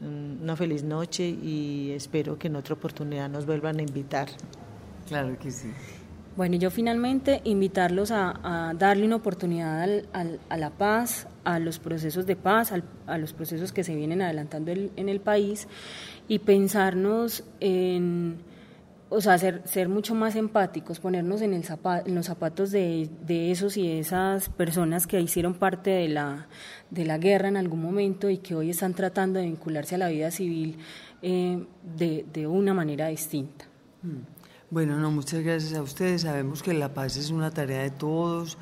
Una 0.00 0.56
feliz 0.56 0.82
noche 0.82 1.28
y 1.28 1.92
espero 1.92 2.38
que 2.38 2.48
en 2.48 2.56
otra 2.56 2.74
oportunidad 2.74 3.28
nos 3.28 3.46
vuelvan 3.46 3.78
a 3.78 3.82
invitar. 3.82 4.28
Claro 5.06 5.38
que 5.38 5.50
sí. 5.50 5.70
Bueno, 6.36 6.56
yo 6.56 6.70
finalmente 6.70 7.40
invitarlos 7.44 8.10
a, 8.10 8.74
darle 8.76 9.06
una 9.06 9.16
oportunidad 9.16 9.88
a 10.12 10.56
la 10.56 10.70
paz, 10.70 11.28
a 11.44 11.60
los 11.60 11.78
procesos 11.78 12.26
de 12.26 12.34
paz, 12.34 12.72
a 13.06 13.18
los 13.18 13.32
procesos 13.32 13.70
que 13.70 13.84
se 13.84 13.94
vienen 13.94 14.20
adelantando 14.20 14.72
en 14.72 15.08
el 15.08 15.20
país 15.20 15.68
y 16.26 16.40
pensarnos 16.40 17.44
en, 17.60 18.38
o 19.10 19.20
sea, 19.20 19.38
ser, 19.38 19.62
ser 19.66 19.88
mucho 19.88 20.14
más 20.14 20.34
empáticos, 20.36 20.98
ponernos 21.00 21.42
en, 21.42 21.54
el 21.54 21.64
en 22.04 22.14
los 22.14 22.26
zapatos 22.26 22.70
de, 22.70 23.08
esos 23.28 23.76
y 23.76 23.90
esas 23.90 24.48
personas 24.48 25.06
que 25.06 25.20
hicieron 25.20 25.54
parte 25.54 25.90
de 25.90 26.08
la, 26.08 26.48
de 26.90 27.04
la 27.04 27.18
guerra 27.18 27.48
en 27.48 27.56
algún 27.56 27.82
momento 27.82 28.30
y 28.30 28.38
que 28.38 28.54
hoy 28.54 28.70
están 28.70 28.94
tratando 28.94 29.38
de 29.38 29.46
vincularse 29.46 29.94
a 29.94 29.98
la 29.98 30.08
vida 30.08 30.30
civil 30.30 30.78
eh, 31.22 31.64
de, 31.96 32.26
de 32.32 32.46
una 32.46 32.74
manera 32.74 33.08
distinta. 33.08 33.66
Mm. 34.02 34.34
Bueno, 34.70 34.98
no, 34.98 35.10
muchas 35.10 35.44
gracias 35.44 35.74
a 35.74 35.82
ustedes. 35.82 36.22
Sabemos 36.22 36.62
que 36.62 36.74
la 36.74 36.92
paz 36.92 37.16
es 37.16 37.30
una 37.30 37.50
tarea 37.52 37.82
de 37.82 37.90
todos, 37.90 38.58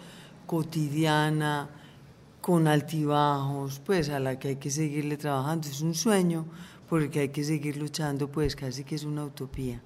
cotidiana, 0.47 1.71
con 2.43 2.67
altibajos, 2.67 3.81
pues 3.81 4.11
a 4.11 4.21
la 4.21 4.39
que 4.39 4.49
hay 4.49 4.57
que 4.57 4.71
seguirle 4.71 5.17
trabajando. 5.17 5.69
Es 5.69 5.81
un 5.81 5.95
sueño 5.95 6.45
porque 6.89 7.21
hay 7.21 7.29
que 7.31 7.45
seguir 7.45 7.79
luchando, 7.79 8.29
pues 8.29 8.55
casi 8.55 8.85
que 8.85 8.97
es 8.97 9.05
una 9.05 9.25
utopía. 9.25 9.81